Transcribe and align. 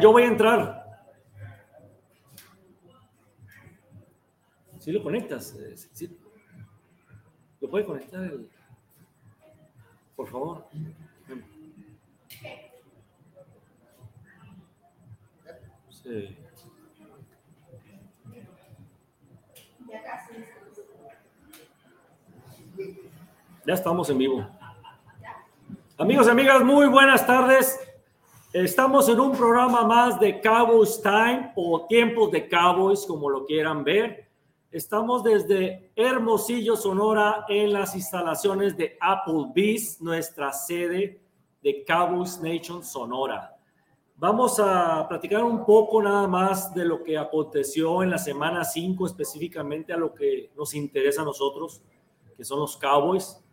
Yo 0.00 0.12
voy 0.12 0.22
a, 0.22 0.26
entrar. 0.26 0.84
Si 4.78 4.92
lo 4.92 5.02
conectas, 5.02 5.54
eh, 5.54 6.08
lo 7.60 7.68
puede 7.68 7.84
conectar. 7.84 8.30
Por 10.16 10.28
favor. 10.28 10.66
Sí. 15.90 16.36
Ya 23.66 23.74
estamos 23.74 24.08
en 24.10 24.18
vivo. 24.18 24.48
Amigos 25.98 26.28
y 26.28 26.30
amigas, 26.30 26.62
muy 26.62 26.86
buenas 26.86 27.26
tardes. 27.26 27.87
Estamos 28.54 29.06
en 29.10 29.20
un 29.20 29.36
programa 29.36 29.84
más 29.84 30.18
de 30.18 30.40
Cowboys 30.40 31.02
Time 31.02 31.52
o 31.54 31.84
Tiempos 31.86 32.30
de 32.30 32.48
Cowboys, 32.48 33.04
como 33.04 33.28
lo 33.28 33.44
quieran 33.44 33.84
ver. 33.84 34.26
Estamos 34.72 35.22
desde 35.22 35.92
Hermosillo, 35.94 36.74
Sonora, 36.74 37.44
en 37.46 37.74
las 37.74 37.94
instalaciones 37.94 38.74
de 38.74 38.96
Applebee's, 39.02 40.00
nuestra 40.00 40.50
sede 40.54 41.20
de 41.62 41.84
Cowboys 41.84 42.40
Nation 42.40 42.82
Sonora. 42.82 43.54
Vamos 44.16 44.58
a 44.58 45.06
platicar 45.06 45.44
un 45.44 45.66
poco 45.66 46.02
nada 46.02 46.26
más 46.26 46.72
de 46.72 46.86
lo 46.86 47.04
que 47.04 47.18
aconteció 47.18 48.02
en 48.02 48.08
la 48.08 48.18
semana 48.18 48.64
5, 48.64 49.04
específicamente 49.04 49.92
a 49.92 49.98
lo 49.98 50.14
que 50.14 50.52
nos 50.56 50.72
interesa 50.72 51.20
a 51.20 51.26
nosotros, 51.26 51.82
que 52.34 52.44
son 52.46 52.60
los 52.60 52.78
Cowboys. 52.78 53.44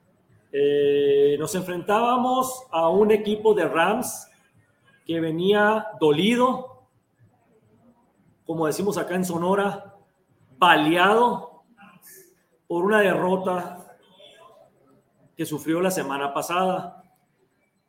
Eh, 0.54 1.36
nos 1.38 1.54
enfrentábamos 1.54 2.64
a 2.72 2.88
un 2.88 3.12
equipo 3.12 3.54
de 3.54 3.68
Rams 3.68 4.30
que 5.06 5.20
venía 5.20 5.88
dolido, 6.00 6.88
como 8.46 8.68
decimos 8.68 8.98
acá 8.98 9.16
en 9.16 9.26
Sonora, 9.26 9.96
baleado 10.58 11.64
por 12.68 12.84
una 12.84 13.02
derrota 13.02 13.98
que 15.36 15.46
sufrió 15.46 15.82
la 15.82 15.92
semana 15.92 16.34
pasada. 16.34 17.04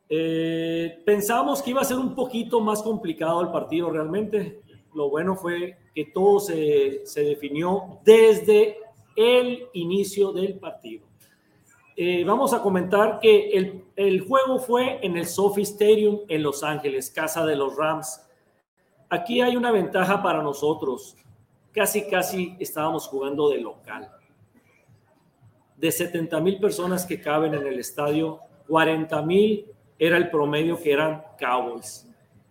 Eh, 0.09 1.01
pensábamos 1.05 1.61
que 1.61 1.71
iba 1.71 1.81
a 1.81 1.85
ser 1.85 1.97
un 1.97 2.13
poquito 2.13 2.59
más 2.61 2.81
complicado 2.81 3.41
el 3.41 3.49
partido 3.49 3.89
realmente. 3.89 4.61
Lo 4.93 5.09
bueno 5.09 5.35
fue 5.35 5.77
que 5.93 6.05
todo 6.05 6.39
se, 6.39 7.05
se 7.05 7.21
definió 7.21 7.99
desde 8.03 8.77
el 9.15 9.67
inicio 9.73 10.31
del 10.31 10.59
partido. 10.59 11.07
Eh, 11.99 12.23
vamos 12.23 12.53
a 12.53 12.61
comentar 12.61 13.19
que 13.19 13.49
el, 13.49 13.83
el, 13.95 14.21
juego 14.21 14.59
fue 14.59 14.99
en 15.03 15.17
el 15.17 15.25
Sophie 15.25 15.63
Stadium 15.63 16.19
en 16.29 16.43
Los 16.43 16.61
Ángeles, 16.61 17.09
casa 17.09 17.43
de 17.43 17.55
los 17.55 17.75
Rams. 17.75 18.23
Aquí 19.09 19.41
hay 19.41 19.55
una 19.55 19.71
ventaja 19.71 20.21
para 20.21 20.43
nosotros. 20.43 21.15
Casi, 21.71 22.07
casi 22.07 22.55
estábamos 22.59 23.07
jugando 23.07 23.49
de 23.49 23.61
local. 23.61 24.11
De 25.75 25.91
70 25.91 26.39
mil 26.39 26.59
personas 26.59 27.03
que 27.03 27.19
caben 27.19 27.55
en 27.55 27.65
el 27.65 27.79
estadio, 27.79 28.41
40 28.67 29.19
mil 29.23 29.65
era 29.97 30.17
el 30.17 30.29
promedio 30.29 30.79
que 30.79 30.91
eran 30.91 31.23
Cowboys. 31.39 32.07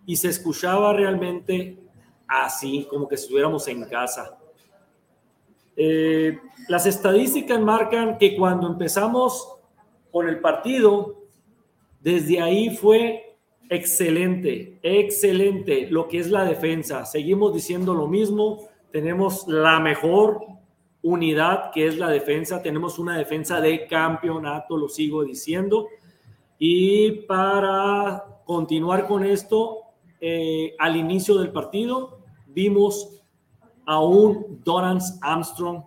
Y 0.06 0.16
se 0.16 0.26
escuchaba 0.26 0.92
realmente 0.92 1.78
así, 2.26 2.84
como 2.90 3.06
que 3.06 3.14
estuviéramos 3.14 3.68
en 3.68 3.84
casa. 3.84 4.36
Eh, 5.76 6.38
las 6.68 6.86
estadísticas 6.86 7.60
marcan 7.60 8.18
que 8.18 8.36
cuando 8.36 8.66
empezamos 8.66 9.56
con 10.10 10.28
el 10.28 10.40
partido, 10.40 11.22
desde 12.00 12.40
ahí 12.40 12.70
fue 12.74 13.36
excelente, 13.68 14.78
excelente 14.82 15.88
lo 15.90 16.08
que 16.08 16.18
es 16.18 16.30
la 16.30 16.44
defensa. 16.44 17.04
Seguimos 17.04 17.52
diciendo 17.52 17.94
lo 17.94 18.06
mismo, 18.06 18.68
tenemos 18.90 19.46
la 19.46 19.80
mejor 19.80 20.40
unidad 21.02 21.70
que 21.72 21.86
es 21.86 21.98
la 21.98 22.08
defensa, 22.08 22.62
tenemos 22.62 22.98
una 22.98 23.16
defensa 23.16 23.60
de 23.60 23.86
campeonato, 23.86 24.76
lo 24.76 24.88
sigo 24.88 25.24
diciendo. 25.24 25.88
Y 26.58 27.10
para 27.26 28.24
continuar 28.44 29.06
con 29.06 29.24
esto, 29.24 29.82
eh, 30.20 30.74
al 30.78 30.96
inicio 30.96 31.36
del 31.36 31.52
partido 31.52 32.20
vimos 32.46 33.22
a 33.86 34.00
un 34.00 34.60
Dorance 34.64 35.18
Armstrong 35.22 35.84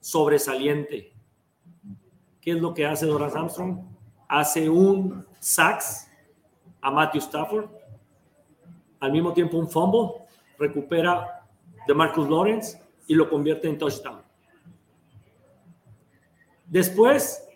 sobresaliente. 0.00 1.12
¿Qué 2.40 2.52
es 2.52 2.60
lo 2.60 2.72
que 2.72 2.86
hace 2.86 3.06
Dorance 3.06 3.36
Armstrong? 3.36 3.80
Hace 4.28 4.68
un 4.68 5.26
sacks 5.40 6.08
a 6.80 6.90
Matthew 6.90 7.22
Stafford, 7.22 7.70
al 9.00 9.12
mismo 9.12 9.32
tiempo 9.32 9.56
un 9.56 9.68
fumble, 9.68 10.26
recupera 10.58 11.46
de 11.86 11.94
Marcus 11.94 12.28
Lawrence 12.28 12.80
y 13.06 13.14
lo 13.14 13.28
convierte 13.28 13.68
en 13.68 13.78
touchdown. 13.78 14.20
Después, 16.66 17.48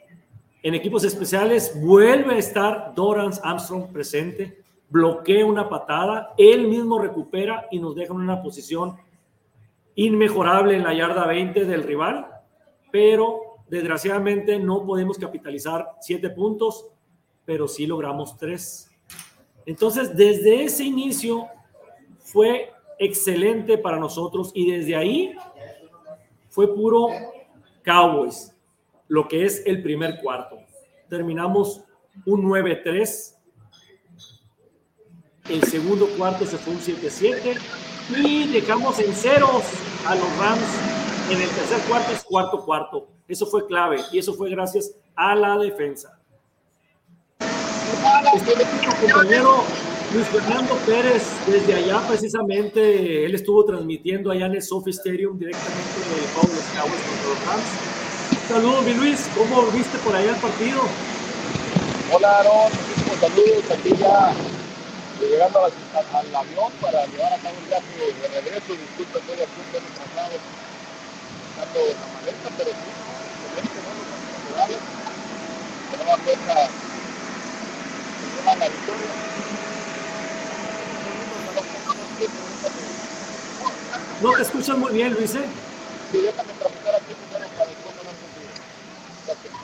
en 0.63 0.75
equipos 0.75 1.05
especiales, 1.05 1.79
vuelve 1.81 2.35
a 2.35 2.39
estar 2.39 2.95
Dorance 2.95 3.41
Armstrong 3.45 3.93
presente, 3.93 4.63
bloquea 4.89 5.45
una 5.45 5.69
patada, 5.69 6.33
él 6.39 6.69
mismo 6.69 6.99
recupera 6.99 7.67
y 7.71 7.79
nos 7.79 7.95
deja 7.95 8.15
en 8.15 8.21
una 8.21 8.43
posición 8.43 8.97
inmejorable 9.95 10.77
en 10.77 10.83
la 10.83 10.95
yarda 10.95 11.27
20 11.27 11.65
del 11.65 11.83
rival, 11.83 12.27
pero 12.91 13.59
desgraciadamente 13.69 14.59
no 14.59 14.85
podemos 14.85 15.19
capitalizar 15.19 15.89
siete 16.01 16.31
puntos, 16.31 16.87
pero 17.45 17.69
sí 17.69 17.87
logramos 17.87 18.37
tres. 18.37 18.91
Entonces, 19.67 20.17
desde 20.17 20.65
ese 20.65 20.85
inicio 20.85 21.47
fue 22.19 22.71
excelente 22.99 23.79
para 23.79 23.99
nosotros 23.99 24.53
y 24.55 24.71
desde 24.71 24.97
ahí 24.97 25.35
fue 26.49 26.75
puro 26.75 27.09
Cowboys, 27.83 28.55
lo 29.09 29.27
que 29.27 29.45
es 29.45 29.63
el 29.67 29.83
primer 29.83 30.21
cuarto. 30.21 30.59
Terminamos 31.09 31.83
un 32.27 32.45
9-3. 32.45 33.35
El 35.49 35.63
segundo 35.65 36.07
cuarto 36.17 36.47
se 36.47 36.57
fue 36.59 36.75
un 36.75 36.81
7-7 36.81 37.59
y 38.25 38.53
dejamos 38.53 38.99
en 39.01 39.13
ceros 39.13 39.63
a 40.07 40.15
los 40.15 40.37
Rams 40.39 40.63
en 41.31 41.41
el 41.41 41.49
tercer 41.49 41.81
cuarto 41.89 42.13
y 42.13 42.17
cuarto 42.25 42.65
cuarto. 42.65 43.09
Eso 43.29 43.47
fue 43.47 43.67
clave 43.67 44.01
y 44.13 44.19
eso 44.19 44.35
fue 44.35 44.51
gracias 44.51 44.93
a 45.15 45.35
la 45.35 45.57
defensa. 45.59 46.19
Compañero 49.01 49.65
Luis 50.13 50.27
Fernando 50.29 50.75
Pérez, 50.85 51.23
desde 51.47 51.75
allá 51.75 52.07
precisamente, 52.07 53.25
él 53.25 53.35
estuvo 53.35 53.65
transmitiendo 53.65 54.31
allá 54.31 54.47
en 54.47 54.57
el 54.57 54.63
Sophie 54.63 54.93
Stadium 54.93 55.39
directamente 55.39 56.01
de 56.01 56.27
Pablo 56.35 56.59
Cowboys 56.75 57.01
contra 57.03 57.29
los 57.29 57.47
Rams. 57.47 58.49
Saludos, 58.49 58.85
mi 58.85 58.95
Luis, 58.95 59.29
¿cómo 59.35 59.63
viste 59.71 59.97
por 59.99 60.15
allá 60.15 60.31
el 60.35 60.41
partido? 60.41 60.81
Hola, 62.13 62.41
Aaron, 62.41 62.73
muchísimos 62.73 63.19
saludos 63.21 63.71
aquí 63.71 64.52
llegando 65.29 65.65
a 65.65 65.69
la, 65.69 66.19
al 66.19 66.37
avión 66.37 66.73
para 66.81 67.07
llevar 67.07 67.33
a 67.33 67.39
cabo 67.39 67.57
el 67.59 67.67
viaje 67.67 68.13
de 68.21 68.29
regreso. 68.41 68.73
Disculpe, 68.73 69.19
estoy 69.19 69.43
a 69.43 69.47
punto 69.47 69.73
de 69.73 69.87
traslado 69.95 70.37
buscando 71.53 71.81
la 71.87 72.07
maleta, 72.15 72.49
pero 72.57 72.71
sí, 72.71 72.77
excelente, 73.43 73.79
bueno, 75.97 76.15
cuenta, 76.25 76.55
la 78.59 78.69
victoria. 78.69 79.33
No 84.23 84.33
te 84.33 84.43
escuchas 84.43 84.79
muy 84.79 84.93
bien, 84.93 85.15
Luis. 85.15 85.35
¿eh? 85.35 85.45
Sí, 86.13 86.19
déjame 86.19 86.53
traficar 86.53 86.95
aquí 86.95 87.15
primero 87.15 87.49
para 87.57 87.71
después 87.71 87.95
no 87.97 88.03
Gracias. 89.27 89.55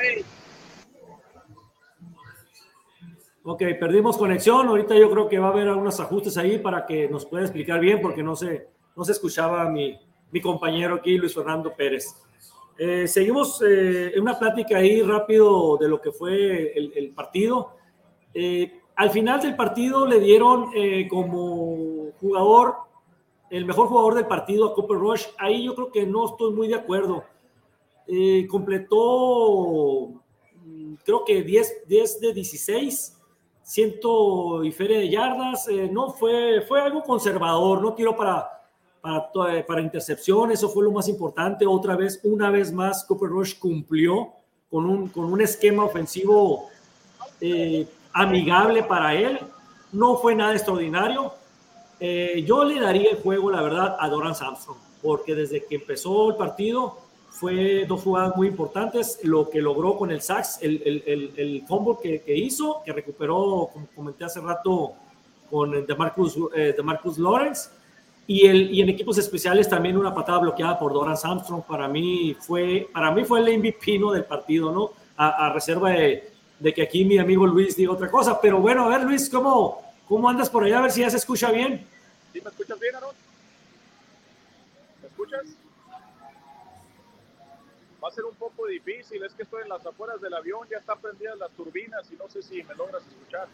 Hey. 0.00 0.24
Ok, 3.48 3.62
perdimos 3.78 4.16
conexión. 4.16 4.66
Ahorita 4.66 4.96
yo 4.96 5.08
creo 5.08 5.28
que 5.28 5.38
va 5.38 5.46
a 5.46 5.50
haber 5.52 5.68
algunos 5.68 6.00
ajustes 6.00 6.36
ahí 6.36 6.58
para 6.58 6.84
que 6.84 7.08
nos 7.08 7.24
pueda 7.24 7.44
explicar 7.44 7.78
bien, 7.78 8.00
porque 8.02 8.20
no 8.20 8.34
se, 8.34 8.66
no 8.96 9.04
se 9.04 9.12
escuchaba 9.12 9.70
mi, 9.70 9.96
mi 10.32 10.40
compañero 10.40 10.96
aquí, 10.96 11.16
Luis 11.16 11.32
Fernando 11.32 11.72
Pérez. 11.72 12.12
Eh, 12.76 13.06
seguimos 13.06 13.62
eh, 13.62 14.10
en 14.16 14.20
una 14.20 14.36
plática 14.36 14.78
ahí 14.78 15.00
rápido 15.00 15.76
de 15.76 15.88
lo 15.88 16.00
que 16.00 16.10
fue 16.10 16.72
el, 16.76 17.12
partido. 17.14 17.70
Eh, 18.34 18.80
al 18.96 19.10
final 19.10 19.40
del 19.40 19.54
partido 19.54 20.08
le 20.08 20.18
dieron 20.18 20.70
eh, 20.74 21.06
como 21.06 22.10
jugador, 22.20 22.74
el 23.48 23.64
mejor 23.64 23.86
jugador 23.86 24.16
del 24.16 24.26
partido 24.26 24.66
a 24.66 24.74
Cooper 24.74 24.98
Rush. 24.98 25.24
Ahí 25.38 25.66
yo 25.66 25.76
creo 25.76 25.92
que 25.92 26.04
no 26.04 26.26
estoy 26.26 26.52
muy 26.52 26.66
de 26.66 26.74
acuerdo. 26.74 27.22
Eh, 28.08 28.44
completó, 28.50 30.20
mm, 30.64 30.94
creo 31.04 31.24
que 31.24 31.44
10, 31.44 31.86
10 31.86 32.20
de 32.20 32.32
16, 32.32 33.15
ciento 33.66 34.62
y 34.62 34.70
feria 34.70 34.98
de 34.98 35.10
yardas. 35.10 35.66
Eh, 35.68 35.90
no 35.92 36.10
fue, 36.10 36.62
fue 36.66 36.80
algo 36.80 37.02
conservador, 37.02 37.82
no 37.82 37.94
tiró 37.94 38.16
para, 38.16 38.48
para, 39.00 39.66
para 39.66 39.82
intercepción, 39.82 40.52
eso 40.52 40.68
fue 40.68 40.84
lo 40.84 40.92
más 40.92 41.08
importante. 41.08 41.66
Otra 41.66 41.96
vez, 41.96 42.20
una 42.22 42.50
vez 42.50 42.72
más, 42.72 43.04
Cooper 43.04 43.28
Rush 43.28 43.58
cumplió 43.58 44.32
con 44.70 44.86
un, 44.86 45.08
con 45.08 45.24
un 45.24 45.40
esquema 45.40 45.84
ofensivo 45.84 46.68
amigable 48.12 48.82
para 48.84 49.14
él. 49.14 49.38
No 49.92 50.16
fue 50.16 50.34
nada 50.34 50.52
extraordinario. 50.52 51.32
Eh, 51.98 52.44
yo 52.46 52.64
le 52.64 52.80
daría 52.80 53.10
el 53.10 53.22
juego, 53.22 53.50
la 53.50 53.62
verdad, 53.62 53.96
a 53.98 54.08
Doran 54.08 54.34
Samson, 54.34 54.76
porque 55.02 55.34
desde 55.34 55.64
que 55.64 55.76
empezó 55.76 56.30
el 56.30 56.36
partido 56.36 56.98
fue 57.38 57.84
dos 57.86 58.02
jugadas 58.02 58.36
muy 58.36 58.48
importantes. 58.48 59.20
Lo 59.22 59.48
que 59.50 59.60
logró 59.60 59.96
con 59.96 60.10
el 60.10 60.20
Sax, 60.20 60.58
el, 60.62 60.82
el, 61.06 61.32
el, 61.36 61.64
fumble 61.66 61.96
que, 62.02 62.20
que, 62.22 62.36
hizo, 62.36 62.82
que 62.84 62.92
recuperó, 62.92 63.68
como 63.72 63.86
comenté 63.94 64.24
hace 64.24 64.40
rato, 64.40 64.94
con 65.50 65.86
DeMarcus, 65.86 66.38
eh, 66.54 66.74
Marcus 66.82 67.18
Lawrence. 67.18 67.70
Y, 68.26 68.46
el, 68.46 68.74
y 68.74 68.80
en 68.80 68.88
equipos 68.88 69.18
especiales 69.18 69.68
también 69.68 69.96
una 69.96 70.12
patada 70.12 70.38
bloqueada 70.38 70.78
por 70.78 70.92
Doran 70.92 71.16
Armstrong. 71.22 71.62
Para 71.62 71.86
mí 71.88 72.36
fue, 72.40 72.88
para 72.92 73.10
mí 73.10 73.24
fue 73.24 73.40
el 73.40 73.58
MVP 73.58 73.98
¿no? 73.98 74.12
del 74.12 74.24
partido, 74.24 74.72
¿no? 74.72 74.90
a 75.18 75.50
reserva 75.50 75.90
de, 75.90 76.30
de 76.58 76.72
que 76.72 76.82
aquí 76.82 77.04
mi 77.04 77.18
amigo 77.18 77.46
Luis 77.46 77.76
diga 77.76 77.92
otra 77.92 78.10
cosa. 78.10 78.40
Pero 78.40 78.58
bueno, 78.60 78.84
a 78.84 78.88
ver, 78.88 79.02
Luis, 79.02 79.28
¿cómo, 79.28 79.82
cómo 80.08 80.28
andas 80.28 80.50
por 80.50 80.64
allá? 80.64 80.78
A 80.78 80.82
ver 80.82 80.90
si 80.90 81.00
ya 81.00 81.10
se 81.10 81.18
escucha 81.18 81.50
bien. 81.50 81.86
¿Sí 82.32 82.40
me 82.40 82.50
escuchas 82.50 82.78
bien, 82.80 82.94
Aaron? 82.96 83.14
¿Me 85.02 85.08
escuchas? 85.08 85.65
Va 88.06 88.10
a 88.10 88.14
ser 88.14 88.24
un 88.24 88.36
poco 88.36 88.68
difícil, 88.68 89.20
es 89.24 89.32
que 89.32 89.42
estoy 89.42 89.64
en 89.64 89.68
las 89.68 89.84
afueras 89.84 90.20
del 90.20 90.32
avión, 90.32 90.60
ya 90.70 90.78
están 90.78 90.96
prendidas 91.00 91.36
las 91.38 91.50
turbinas 91.50 92.06
y 92.12 92.14
no 92.14 92.28
sé 92.28 92.40
si 92.40 92.62
me 92.62 92.72
logras 92.76 93.02
escuchar. 93.02 93.48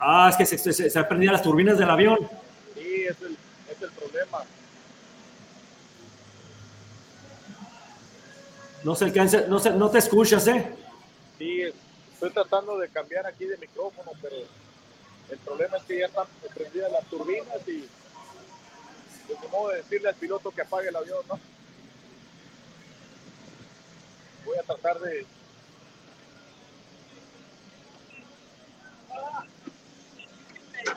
Ah, 0.00 0.26
es 0.28 0.34
que 0.34 0.44
se, 0.44 0.58
se, 0.58 0.90
se 0.90 0.98
han 0.98 1.06
prendido 1.06 1.32
las 1.32 1.42
turbinas 1.44 1.78
del 1.78 1.88
avión. 1.88 2.18
Sí, 2.74 3.04
es 3.04 3.22
el, 3.22 3.38
es 3.70 3.80
el 3.80 3.90
problema. 3.92 4.42
No 8.82 8.96
se 8.96 9.04
alcanza, 9.04 9.42
no, 9.42 9.60
se, 9.60 9.70
no 9.70 9.88
te 9.88 9.98
escuchas, 9.98 10.48
¿eh? 10.48 10.74
Sí, 11.38 11.62
estoy 12.12 12.30
tratando 12.30 12.76
de 12.76 12.88
cambiar 12.88 13.24
aquí 13.28 13.44
de 13.44 13.56
micrófono, 13.56 14.10
pero 14.20 14.34
el 15.30 15.38
problema 15.38 15.76
es 15.76 15.84
que 15.84 16.00
ya 16.00 16.06
están 16.06 16.26
prendidas 16.52 16.90
las 16.90 17.04
turbinas 17.04 17.68
y 17.68 17.88
de 19.28 19.48
modo 19.52 19.68
de 19.68 19.76
decirle 19.76 20.08
al 20.08 20.16
piloto 20.16 20.50
que 20.50 20.62
apague 20.62 20.88
el 20.88 20.96
avión, 20.96 21.24
¿no? 21.28 21.38
Voy 24.46 24.55
a 24.55 24.55
tratar 24.66 24.98
de 25.00 25.26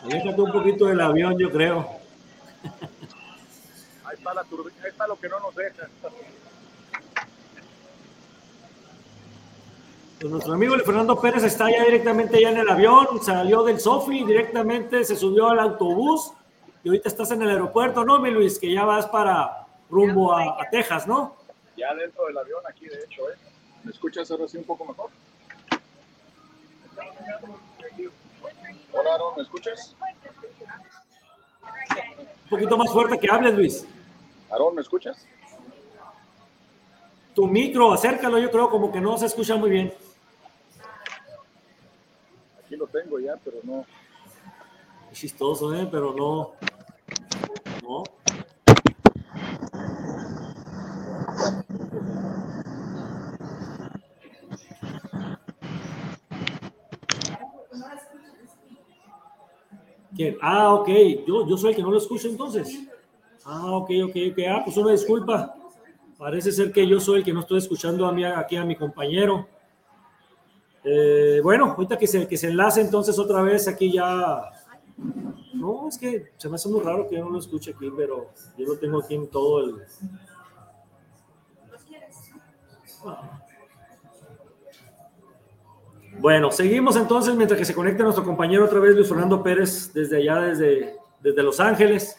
Aléjate 0.04 0.42
un 0.42 0.52
poquito 0.52 0.86
del 0.86 1.02
avión, 1.02 1.38
yo 1.38 1.52
creo. 1.52 1.80
Ahí 4.06 4.16
está 4.16 4.34
la 4.34 4.44
turbina, 4.44 4.76
ahí 4.84 4.90
está 4.90 5.06
lo 5.06 5.20
que 5.20 5.30
no 5.30 5.40
nos 5.40 5.56
deja. 5.56 5.88
Pues 10.20 10.32
nuestro 10.32 10.54
amigo 10.54 10.76
Fernando 10.80 11.22
Pérez 11.22 11.44
está 11.44 11.70
ya 11.70 11.84
directamente 11.84 12.42
ya 12.42 12.50
en 12.50 12.58
el 12.58 12.70
avión, 12.70 13.24
salió 13.24 13.64
del 13.64 13.80
Sofi, 13.80 14.24
directamente 14.24 15.06
se 15.06 15.16
subió 15.16 15.50
al 15.50 15.60
autobús 15.60 16.34
y 16.84 16.90
ahorita 16.90 17.08
estás 17.08 17.30
en 17.32 17.44
el 17.44 17.50
aeropuerto, 17.50 18.04
¿no, 18.04 18.20
mi 18.20 18.32
Luis? 18.32 18.58
Que 18.58 18.74
ya 18.74 18.84
vas 18.84 19.06
para 19.06 19.68
rumbo 19.92 20.36
a, 20.36 20.58
Texas, 20.72 21.08
¿no? 21.08 21.36
Ya 21.78 21.94
dentro 21.94 22.26
del 22.26 22.38
avión 22.38 22.62
aquí, 22.68 22.88
de 22.88 23.04
hecho, 23.04 23.30
¿eh? 23.30 23.36
¿Me 23.84 23.92
escuchas 23.92 24.30
ahora 24.32 24.48
sí 24.48 24.58
un 24.58 24.64
poco 24.66 24.86
mejor? 24.86 25.10
Hola, 28.92 29.14
Aaron, 29.16 29.36
¿me 29.38 29.44
escuchas? 29.44 29.96
Un 32.44 32.50
poquito 32.50 32.78
más 32.78 32.92
fuerte 32.92 33.20
que 33.20 33.32
hables, 33.32 33.54
Luis. 33.54 33.86
Aaron, 34.50 34.76
¿me 34.76 34.82
escuchas? 34.82 35.26
Tu 37.36 37.48
micro, 37.48 37.94
acércalo, 37.94 38.38
yo 38.40 38.52
creo 38.52 38.70
como 38.70 38.92
que 38.92 39.00
no 39.00 39.18
se 39.18 39.28
escucha 39.28 39.56
muy 39.56 39.70
bien. 39.70 39.94
Aquí 42.64 42.76
lo 42.76 42.88
tengo 42.88 43.20
ya, 43.20 43.36
pero 43.44 43.58
no. 43.64 43.86
Es 45.12 45.20
chistoso, 45.20 45.74
¿eh? 45.74 45.88
Pero 45.90 46.14
no. 46.14 46.54
No. 47.84 48.04
Ah, 60.42 60.74
ok. 60.74 60.90
Yo, 61.28 61.48
yo 61.48 61.58
soy 61.58 61.72
el 61.72 61.76
que 61.76 61.82
no 61.82 61.92
lo 61.92 61.98
escucho 61.98 62.28
entonces. 62.28 62.88
Ah, 63.46 63.72
ok, 63.72 63.90
ok, 64.06 64.16
ok. 64.32 64.40
Ah, 64.50 64.62
pues 64.64 64.78
una 64.78 64.92
disculpa. 64.92 65.56
Parece 66.18 66.52
ser 66.52 66.72
que 66.72 66.86
yo 66.86 67.00
soy 67.00 67.20
el 67.20 67.24
que 67.24 67.34
no 67.34 67.40
estoy 67.40 67.60
escuchando 67.60 68.06
a 68.06 68.40
aquí 68.40 68.56
a 68.58 68.66
mi 68.66 68.76
compañero. 68.76 69.48
Eh, 70.84 71.40
bueno, 71.44 71.72
ahorita 71.72 71.98
que 71.98 72.08
se, 72.08 72.28
que 72.28 72.38
se 72.38 72.48
enlace 72.48 72.82
entonces 72.82 73.18
otra 73.18 73.42
vez 73.42 73.68
aquí 73.68 73.92
ya... 73.92 74.42
No, 75.54 75.88
es 75.88 75.98
que 75.98 76.32
se 76.38 76.50
me 76.50 76.56
hace 76.56 76.70
muy 76.70 76.82
raro 76.82 77.08
que 77.08 77.16
yo 77.16 77.24
no 77.24 77.32
lo 77.32 77.40
escuche 77.40 77.72
aquí, 77.72 77.90
pero 77.96 78.32
yo 78.58 78.66
lo 78.66 78.78
tengo 78.78 79.00
aquí 79.00 79.16
en 79.16 79.28
todo 79.28 79.64
el... 79.64 79.76
Bueno, 86.20 86.52
seguimos 86.52 86.98
entonces 86.98 87.34
mientras 87.34 87.58
que 87.58 87.64
se 87.64 87.74
conecta 87.74 88.04
nuestro 88.04 88.26
compañero 88.26 88.66
otra 88.66 88.82
vez, 88.82 88.94
Luis 88.94 89.08
Fernando 89.08 89.42
Pérez, 89.42 89.94
desde 89.94 90.18
allá, 90.18 90.42
desde, 90.42 90.98
desde 91.22 91.42
Los 91.42 91.62
Ángeles. 91.62 92.18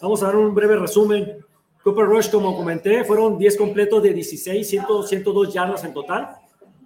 Vamos 0.00 0.22
a 0.22 0.26
dar 0.26 0.36
un 0.36 0.54
breve 0.54 0.76
resumen. 0.76 1.44
Cooper 1.84 2.06
Rush, 2.06 2.30
como 2.30 2.56
comenté, 2.56 3.04
fueron 3.04 3.36
10 3.36 3.58
completos 3.58 4.02
de 4.02 4.14
16, 4.14 4.66
102 5.06 5.52
yardas 5.52 5.84
en 5.84 5.92
total. 5.92 6.36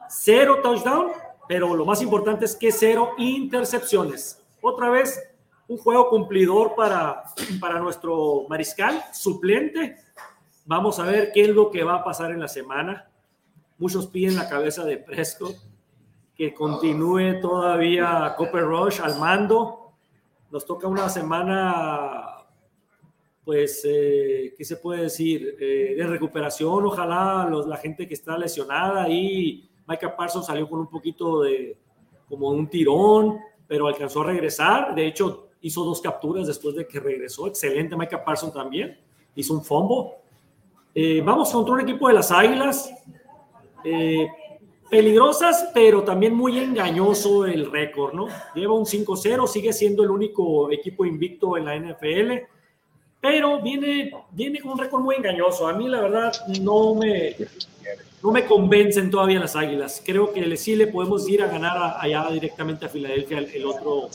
Cero 0.09 0.59
touchdown, 0.65 1.13
pero 1.47 1.77
lo 1.77 1.85
más 1.85 2.03
importante 2.03 2.45
es 2.45 2.57
que 2.57 2.73
cero 2.73 3.11
intercepciones. 3.19 4.43
Otra 4.61 4.91
vez, 4.91 5.23
un 5.69 5.79
juego 5.79 6.11
cumplidor 6.11 6.75
para, 6.75 7.23
para 7.61 7.79
nuestro 7.79 8.47
mariscal 8.49 9.01
suplente. 9.13 9.97
Vamos 10.65 10.99
a 10.99 11.05
ver 11.05 11.31
qué 11.33 11.43
es 11.43 11.49
lo 11.51 11.71
que 11.71 11.85
va 11.85 11.97
a 11.97 12.05
pasar 12.05 12.33
en 12.33 12.41
la 12.41 12.49
semana. 12.49 13.09
Muchos 13.79 14.09
piden 14.09 14.35
la 14.35 14.49
cabeza 14.49 14.85
de 14.85 14.97
Prescott, 14.97 15.57
que 16.37 16.55
continúe 16.55 17.41
todavía 17.41 18.35
Cooper 18.37 18.65
Rush 18.65 19.01
al 19.01 19.19
mando. 19.19 19.93
Nos 20.51 20.67
toca 20.67 20.87
una 20.87 21.09
semana 21.09 22.33
pues, 23.45 23.83
eh, 23.85 24.55
¿qué 24.57 24.65
se 24.65 24.77
puede 24.77 25.03
decir? 25.03 25.57
Eh, 25.61 25.95
de 25.97 26.07
recuperación, 26.07 26.87
ojalá 26.87 27.51
la 27.67 27.77
gente 27.77 28.07
que 28.07 28.15
está 28.15 28.39
lesionada 28.39 29.09
y 29.09 29.69
Micah 29.87 30.17
Parsons 30.17 30.47
salió 30.47 30.69
con 30.69 30.81
un 30.81 30.87
poquito 30.87 31.43
de, 31.43 31.77
como 32.29 32.51
un 32.51 32.69
tirón, 32.69 33.41
pero 33.67 33.89
alcanzó 33.89 34.21
a 34.21 34.27
regresar. 34.27 34.95
De 34.95 35.07
hecho, 35.07 35.49
hizo 35.61 35.85
dos 35.85 36.01
capturas 36.01 36.47
después 36.47 36.77
de 36.77 36.87
que 36.87 37.01
regresó. 37.01 37.49
Excelente 37.49 37.97
Micah 37.97 38.25
Parsons 38.25 38.53
también. 38.53 38.97
Hizo 39.35 39.55
un 39.55 39.65
fombo. 39.65 40.19
Eh, 40.95 41.21
vamos 41.25 41.51
contra 41.51 41.75
un 41.75 41.81
equipo 41.81 42.07
de 42.07 42.15
las 42.15 42.31
Águilas. 42.31 42.93
Peligrosas, 44.93 45.71
pero 45.73 46.05
también 46.05 46.35
muy 46.35 46.59
engañoso 46.59 47.47
el 47.47 47.73
récord, 47.73 48.13
¿no? 48.13 48.29
Lleva 48.55 48.75
un 48.75 48.85
5-0, 48.85 49.49
sigue 49.49 49.73
siendo 49.73 50.05
el 50.05 50.11
único 50.11 50.71
equipo 50.71 51.05
invicto 51.05 51.57
en 51.57 51.65
la 51.65 51.77
NFL 51.77 52.53
pero 53.23 53.63
viene, 53.63 54.13
viene 54.33 54.61
con 54.61 54.73
un 54.73 54.79
récord 54.79 55.01
muy 55.01 55.15
engañoso. 55.15 55.69
A 55.69 55.75
mí, 55.75 55.87
la 55.87 56.01
verdad, 56.01 56.33
no 56.61 56.97
me, 56.97 57.37
no 58.21 58.33
me 58.33 58.45
convencen 58.45 59.13
todavía 59.13 59.39
las 59.39 59.55
Águilas. 59.55 60.03
Creo 60.05 60.33
que 60.33 60.57
sí 60.57 60.75
le 60.75 60.89
podemos 60.89 61.29
ir 61.29 61.41
a 61.41 61.47
ganar 61.47 61.99
allá 62.01 62.29
directamente 62.33 62.87
a 62.87 62.89
Filadelfia 62.89 63.39
el, 63.39 63.65
otro 63.65 64.09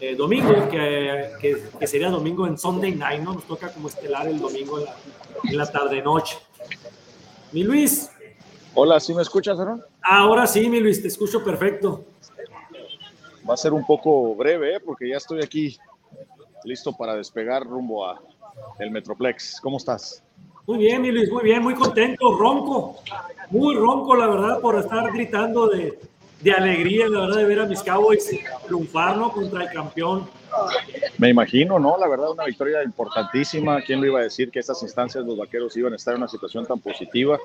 eh, 0.00 0.16
domingo, 0.16 0.68
que, 0.68 1.30
que, 1.40 1.86
sería 1.86 2.10
domingo 2.10 2.44
en 2.48 2.58
Sunday 2.58 2.96
Night, 2.96 3.22
¿no? 3.22 3.34
Nos 3.34 3.46
toca 3.46 3.72
como 3.72 3.86
estelar 3.86 4.26
el 4.26 4.40
domingo 4.40 4.80
en 5.44 5.56
la, 5.56 5.70
tarde-noche. 5.70 6.36
Mi 7.52 7.62
Luis. 7.62 8.10
Hola, 8.74 8.98
¿sí 9.00 9.12
me 9.12 9.20
escuchas, 9.20 9.58
Aaron? 9.60 9.84
Ahora 10.00 10.46
sí, 10.46 10.68
mi 10.70 10.80
Luis, 10.80 11.02
te 11.02 11.08
escucho 11.08 11.44
perfecto. 11.44 12.04
Va 13.48 13.52
a 13.52 13.56
ser 13.56 13.74
un 13.74 13.84
poco 13.84 14.34
breve, 14.34 14.76
¿eh? 14.76 14.80
porque 14.80 15.10
ya 15.10 15.18
estoy 15.18 15.42
aquí 15.42 15.76
listo 16.64 16.96
para 16.96 17.14
despegar 17.14 17.64
rumbo 17.64 18.06
a 18.06 18.18
el 18.78 18.90
Metroplex. 18.90 19.60
¿Cómo 19.60 19.76
estás? 19.76 20.22
Muy 20.66 20.78
bien, 20.78 21.02
mi 21.02 21.10
Luis, 21.10 21.30
muy 21.30 21.42
bien, 21.42 21.62
muy 21.62 21.74
contento, 21.74 22.34
ronco, 22.38 22.96
muy 23.50 23.74
ronco, 23.74 24.16
la 24.16 24.28
verdad, 24.28 24.60
por 24.60 24.78
estar 24.78 25.12
gritando 25.12 25.66
de, 25.66 25.98
de 26.40 26.52
alegría, 26.52 27.08
la 27.08 27.20
verdad, 27.20 27.36
de 27.36 27.44
ver 27.44 27.60
a 27.60 27.66
mis 27.66 27.82
Cowboys 27.82 28.30
triunfar, 28.66 29.18
¿no? 29.18 29.32
Contra 29.32 29.64
el 29.64 29.70
campeón. 29.70 30.30
Me 31.18 31.28
imagino, 31.28 31.78
¿no? 31.78 31.98
La 31.98 32.08
verdad, 32.08 32.30
una 32.30 32.44
victoria 32.44 32.82
importantísima. 32.82 33.82
¿Quién 33.82 34.00
lo 34.00 34.06
iba 34.06 34.20
a 34.20 34.22
decir 34.22 34.50
que 34.50 34.60
estas 34.60 34.82
instancias 34.82 35.24
los 35.26 35.36
vaqueros 35.36 35.76
iban 35.76 35.92
a 35.92 35.96
estar 35.96 36.14
en 36.14 36.20
una 36.20 36.28
situación 36.28 36.64
tan 36.64 36.78
positiva? 36.78 37.38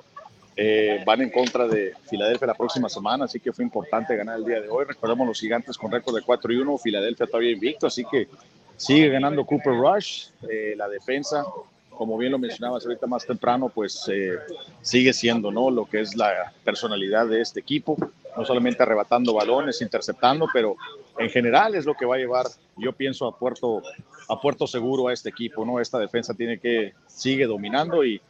Eh, 0.59 1.03
van 1.05 1.21
en 1.21 1.29
contra 1.29 1.67
de 1.67 1.93
Filadelfia 2.09 2.47
la 2.47 2.55
próxima 2.55 2.89
semana, 2.89 3.25
así 3.25 3.39
que 3.39 3.53
fue 3.53 3.63
importante 3.63 4.15
ganar 4.15 4.39
el 4.39 4.45
día 4.45 4.59
de 4.59 4.67
hoy. 4.69 4.85
Recordemos 4.85 5.27
los 5.27 5.39
gigantes 5.39 5.77
con 5.77 5.91
récord 5.91 6.15
de 6.15 6.23
4 6.23 6.51
y 6.51 6.57
1, 6.57 6.77
Filadelfia 6.79 7.27
todavía 7.27 7.51
invicto, 7.51 7.85
así 7.85 8.03
que 8.03 8.27
sigue 8.75 9.07
ganando 9.09 9.45
Cooper 9.45 9.73
Rush, 9.73 10.29
eh, 10.49 10.73
la 10.75 10.89
defensa, 10.89 11.45
como 11.91 12.17
bien 12.17 12.31
lo 12.31 12.39
mencionabas 12.39 12.83
ahorita 12.85 13.05
más 13.05 13.23
temprano, 13.25 13.69
pues 13.69 14.09
eh, 14.11 14.33
sigue 14.81 15.13
siendo 15.13 15.51
¿no? 15.51 15.69
lo 15.69 15.85
que 15.85 16.01
es 16.01 16.15
la 16.15 16.51
personalidad 16.63 17.27
de 17.27 17.41
este 17.41 17.59
equipo, 17.59 17.95
no 18.35 18.43
solamente 18.43 18.81
arrebatando 18.81 19.35
balones, 19.35 19.81
interceptando, 19.83 20.47
pero 20.51 20.75
en 21.19 21.29
general 21.29 21.75
es 21.75 21.85
lo 21.85 21.93
que 21.93 22.05
va 22.05 22.15
a 22.15 22.19
llevar, 22.19 22.47
yo 22.77 22.93
pienso, 22.93 23.27
a 23.27 23.37
puerto, 23.37 23.83
a 24.27 24.39
puerto 24.39 24.65
seguro 24.65 25.07
a 25.07 25.13
este 25.13 25.29
equipo. 25.29 25.65
¿no? 25.65 25.79
Esta 25.79 25.97
defensa 25.99 26.33
tiene 26.33 26.59
que, 26.59 26.93
sigue 27.07 27.45
dominando 27.45 28.03
y 28.05 28.21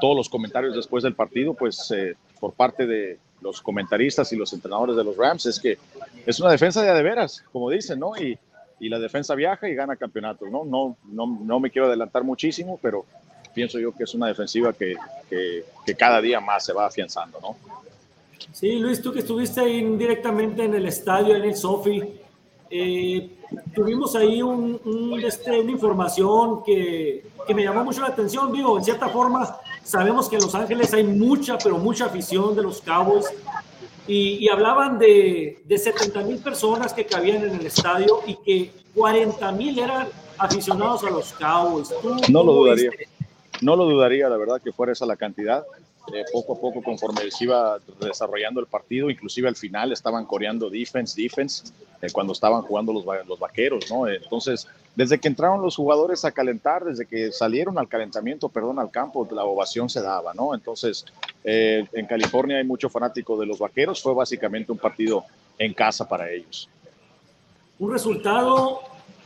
todos 0.00 0.16
los 0.16 0.28
comentarios 0.28 0.74
después 0.74 1.02
del 1.02 1.14
partido, 1.14 1.54
pues 1.54 1.90
eh, 1.90 2.16
por 2.40 2.52
parte 2.52 2.86
de 2.86 3.18
los 3.40 3.60
comentaristas 3.60 4.32
y 4.32 4.36
los 4.36 4.52
entrenadores 4.52 4.96
de 4.96 5.04
los 5.04 5.16
Rams, 5.16 5.46
es 5.46 5.60
que 5.60 5.78
es 6.24 6.40
una 6.40 6.50
defensa 6.50 6.82
de 6.82 7.02
veras, 7.02 7.44
como 7.52 7.70
dicen, 7.70 8.00
¿no? 8.00 8.16
Y, 8.16 8.38
y 8.80 8.88
la 8.88 8.98
defensa 8.98 9.34
viaja 9.34 9.68
y 9.68 9.74
gana 9.74 9.96
campeonatos, 9.96 10.50
¿no? 10.50 10.64
No, 10.64 10.96
no, 11.04 11.38
no 11.42 11.60
me 11.60 11.70
quiero 11.70 11.88
adelantar 11.88 12.24
muchísimo, 12.24 12.78
pero 12.82 13.04
pienso 13.54 13.78
yo 13.78 13.92
que 13.92 14.04
es 14.04 14.14
una 14.14 14.26
defensiva 14.26 14.72
que, 14.72 14.96
que, 15.30 15.64
que 15.84 15.94
cada 15.94 16.20
día 16.20 16.40
más 16.40 16.64
se 16.64 16.72
va 16.72 16.86
afianzando, 16.86 17.38
¿no? 17.40 17.56
Sí, 18.52 18.78
Luis, 18.78 19.02
tú 19.02 19.12
que 19.12 19.20
estuviste 19.20 19.60
ahí 19.60 19.82
directamente 19.96 20.64
en 20.64 20.74
el 20.74 20.86
estadio, 20.86 21.34
en 21.36 21.44
el 21.44 21.56
Sofi, 21.56 22.02
eh, 22.70 23.30
tuvimos 23.74 24.16
ahí 24.16 24.42
un, 24.42 24.80
un, 24.84 25.20
este, 25.22 25.60
una 25.60 25.70
información 25.70 26.62
que, 26.64 27.24
que, 27.46 27.54
me 27.54 27.62
llamó 27.62 27.84
mucho 27.84 28.00
la 28.00 28.08
atención. 28.08 28.52
Digo, 28.52 28.78
en 28.78 28.84
cierta 28.84 29.08
forma, 29.08 29.58
sabemos 29.86 30.28
que 30.28 30.36
en 30.36 30.42
Los 30.42 30.54
Ángeles 30.54 30.92
hay 30.92 31.04
mucha, 31.04 31.56
pero 31.58 31.78
mucha 31.78 32.06
afición 32.06 32.54
de 32.56 32.62
los 32.62 32.80
Cowboys. 32.80 33.26
Y, 34.08 34.44
y 34.44 34.48
hablaban 34.48 34.98
de, 34.98 35.62
de 35.64 35.78
70 35.78 36.22
mil 36.22 36.38
personas 36.38 36.92
que 36.92 37.06
cabían 37.06 37.42
en 37.44 37.56
el 37.56 37.66
estadio 37.66 38.20
y 38.26 38.36
que 38.36 38.72
40 38.94 39.50
mil 39.52 39.78
eran 39.78 40.08
aficionados 40.38 41.02
a 41.04 41.10
los 41.10 41.32
Cowboys. 41.32 41.92
no 42.28 42.44
lo 42.44 42.52
dudaría. 42.52 42.90
Viste? 42.90 43.08
No 43.62 43.74
lo 43.74 43.86
dudaría, 43.86 44.28
la 44.28 44.36
verdad, 44.36 44.60
que 44.62 44.72
fuera 44.72 44.92
esa 44.92 45.06
la 45.06 45.16
cantidad. 45.16 45.64
Eh, 46.12 46.24
poco 46.32 46.52
a 46.52 46.60
poco, 46.60 46.82
conforme 46.82 47.28
se 47.30 47.44
iba 47.44 47.78
desarrollando 48.00 48.60
el 48.60 48.66
partido, 48.66 49.10
inclusive 49.10 49.48
al 49.48 49.56
final 49.56 49.90
estaban 49.90 50.24
coreando 50.24 50.70
defense, 50.70 51.20
defense, 51.20 51.64
eh, 52.00 52.08
cuando 52.12 52.32
estaban 52.32 52.62
jugando 52.62 52.92
los, 52.92 53.04
los 53.26 53.38
vaqueros, 53.40 53.90
¿no? 53.90 54.06
Entonces, 54.06 54.68
desde 54.96 55.20
que 55.20 55.28
entraron 55.28 55.60
los 55.60 55.76
jugadores 55.76 56.24
a 56.24 56.32
calentar, 56.32 56.82
desde 56.82 57.04
que 57.04 57.30
salieron 57.30 57.78
al 57.78 57.86
calentamiento, 57.86 58.48
perdón, 58.48 58.78
al 58.78 58.90
campo, 58.90 59.28
la 59.30 59.44
ovación 59.44 59.90
se 59.90 60.00
daba, 60.00 60.32
¿no? 60.32 60.54
Entonces, 60.54 61.04
eh, 61.44 61.84
en 61.92 62.06
California 62.06 62.56
hay 62.56 62.64
mucho 62.64 62.88
fanático 62.88 63.38
de 63.38 63.44
los 63.44 63.58
vaqueros, 63.58 64.02
fue 64.02 64.14
básicamente 64.14 64.72
un 64.72 64.78
partido 64.78 65.24
en 65.58 65.74
casa 65.74 66.08
para 66.08 66.30
ellos. 66.30 66.70
Un 67.78 67.92
resultado, 67.92 68.80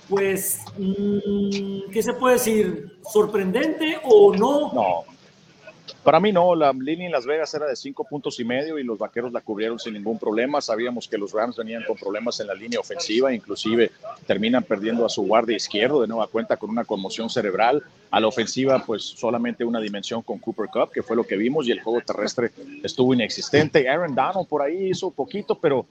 pues, 0.09 0.61
mmm, 0.77 1.89
¿qué 1.93 2.03
se 2.03 2.15
puede 2.15 2.35
decir? 2.35 2.99
¿Sorprendente 3.09 4.01
o 4.03 4.35
no? 4.35 4.73
No, 4.73 5.05
para 6.03 6.21
mí 6.21 6.33
no, 6.33 6.55
la 6.55 6.73
línea 6.73 7.07
en 7.07 7.13
Las 7.13 7.27
Vegas 7.27 7.53
era 7.55 7.67
de 7.67 7.77
cinco 7.77 8.05
puntos 8.05 8.41
y 8.41 8.45
medio 8.45 8.79
y 8.79 8.85
los 8.85 8.99
vaqueros 8.99 9.33
la 9.33 9.41
cubrieron 9.41 9.79
sin 9.79 9.95
ningún 9.95 10.19
problema. 10.19 10.61
Sabíamos 10.61 11.07
que 11.07 11.19
los 11.19 11.33
Rams 11.33 11.57
venían 11.57 11.85
con 11.85 11.97
problemas 11.97 12.41
en 12.41 12.47
la 12.47 12.55
línea 12.55 12.81
ofensiva, 12.81 13.33
inclusive 13.33 13.91
terminan 14.27 14.63
perdiendo 14.63 15.05
a 15.05 15.09
su 15.09 15.23
guardia 15.23 15.57
izquierdo 15.57 16.01
de 16.01 16.09
nueva 16.09 16.27
cuenta 16.27 16.57
con 16.57 16.71
una 16.71 16.85
conmoción 16.85 17.29
cerebral. 17.29 17.83
A 18.11 18.19
la 18.19 18.27
ofensiva, 18.27 18.83
pues 18.85 19.03
solamente 19.03 19.65
una 19.65 19.81
dimensión 19.81 20.23
con 20.23 20.39
Cooper 20.39 20.69
Cup, 20.73 20.91
que 20.93 21.03
fue 21.03 21.15
lo 21.15 21.25
que 21.25 21.37
vimos, 21.37 21.69
y 21.69 21.71
el 21.71 21.81
juego 21.81 22.01
terrestre 22.01 22.51
estuvo 22.83 23.15
inexistente. 23.15 23.89
Aaron 23.89 24.15
Donald 24.15 24.49
por 24.49 24.63
ahí 24.63 24.91
hizo 24.91 25.13
poquito, 25.13 25.55
pero 25.55 25.87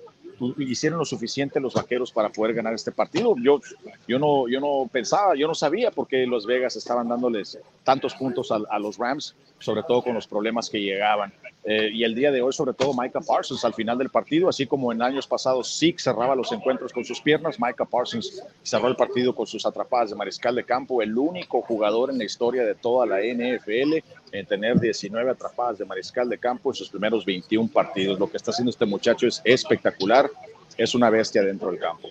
hicieron 0.57 0.99
lo 0.99 1.05
suficiente 1.05 1.59
los 1.59 1.73
vaqueros 1.73 2.11
para 2.11 2.29
poder 2.29 2.53
ganar 2.53 2.73
este 2.73 2.91
partido. 2.91 3.35
Yo, 3.41 3.61
yo, 4.07 4.19
no, 4.19 4.47
yo 4.47 4.59
no 4.59 4.89
pensaba, 4.91 5.35
yo 5.35 5.47
no 5.47 5.55
sabía 5.55 5.91
por 5.91 6.07
qué 6.07 6.25
Los 6.25 6.45
Vegas 6.45 6.75
estaban 6.75 7.07
dándoles 7.07 7.57
tantos 7.83 8.13
puntos 8.15 8.51
a, 8.51 8.79
los 8.79 8.97
Rams, 8.97 9.35
sobre 9.59 9.83
todo 9.83 10.03
con 10.03 10.13
los 10.13 10.27
problemas 10.27 10.69
que 10.69 10.81
llegaban. 10.81 11.33
Eh, 11.63 11.89
y 11.93 12.03
el 12.03 12.15
día 12.15 12.31
de 12.31 12.41
hoy, 12.41 12.53
sobre 12.53 12.73
todo, 12.73 12.93
Micah 12.93 13.19
Parsons 13.19 13.65
al 13.65 13.73
final 13.73 13.97
del 13.97 14.09
partido, 14.09 14.47
así 14.47 14.65
como 14.65 14.91
en 14.91 15.01
años 15.01 15.27
pasados, 15.27 15.75
sí 15.75 15.95
cerraba 15.97 16.35
los 16.35 16.51
encuentros 16.51 16.93
con 16.93 17.03
sus 17.03 17.19
piernas, 17.19 17.59
Micah 17.59 17.85
Parsons 17.85 18.43
cerró 18.63 18.87
el 18.87 18.95
partido 18.95 19.35
con 19.35 19.45
sus 19.45 19.65
atrapadas 19.65 20.11
de 20.11 20.15
mariscal 20.15 20.55
de 20.55 20.63
campo, 20.63 21.01
el 21.01 21.17
único 21.17 21.61
jugador 21.61 22.09
en 22.09 22.17
la 22.17 22.23
historia 22.23 22.63
de 22.63 22.75
toda 22.75 23.05
la 23.05 23.19
NFL 23.19 23.97
en 24.31 24.45
tener 24.45 24.79
19 24.79 25.31
atrapadas 25.31 25.77
de 25.77 25.85
mariscal 25.85 26.29
de 26.29 26.37
campo 26.37 26.69
en 26.69 26.75
sus 26.75 26.89
primeros 26.89 27.25
21 27.25 27.69
partidos. 27.69 28.19
Lo 28.19 28.29
que 28.29 28.37
está 28.37 28.51
haciendo 28.51 28.69
este 28.69 28.85
muchacho 28.85 29.27
es 29.27 29.41
espectacular, 29.43 30.29
es 30.77 30.95
una 30.95 31.09
bestia 31.09 31.43
dentro 31.43 31.71
del 31.71 31.79
campo. 31.79 32.09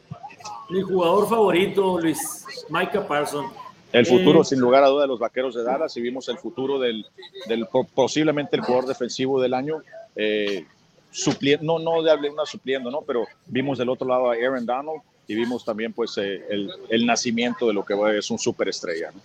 Mi 0.71 0.83
jugador 0.83 1.29
favorito, 1.29 1.99
Luis, 2.01 2.45
Micah 2.69 3.07
Parsons 3.07 3.53
el 3.93 4.05
futuro, 4.05 4.43
eh, 4.43 4.45
sin 4.45 4.61
lugar 4.61 4.85
a 4.85 4.89
duda, 4.89 5.03
de 5.03 5.09
los 5.09 5.19
vaqueros 5.19 5.55
de 5.55 5.63
Dallas 5.65 5.97
y 5.97 6.03
vimos 6.03 6.29
el 6.29 6.39
futuro 6.39 6.79
del, 6.79 7.07
del 7.47 7.67
posiblemente 7.95 8.57
el 8.57 8.63
jugador 8.63 8.87
defensivo 8.87 9.41
del 9.41 9.55
año. 9.55 9.83
Eh, 10.15 10.67
supliendo, 11.11 11.79
no, 11.79 11.79
no 11.79 12.03
de 12.03 12.29
una 12.29 12.45
supliendo, 12.45 12.91
¿no? 12.91 13.01
Pero 13.03 13.27
vimos 13.47 13.79
del 13.79 13.89
otro 13.89 14.07
lado 14.07 14.31
a 14.31 14.35
Aaron 14.35 14.67
Donald 14.67 15.01
y 15.29 15.35
vimos 15.35 15.63
también 15.63 15.93
pues 15.93 16.17
eh, 16.17 16.43
el, 16.49 16.71
el, 16.89 17.07
nacimiento 17.07 17.67
de 17.67 17.75
lo 17.75 17.85
que 17.85 17.95
es 18.17 18.31
un 18.31 18.39
superestrella. 18.39 19.13
¿no? 19.13 19.21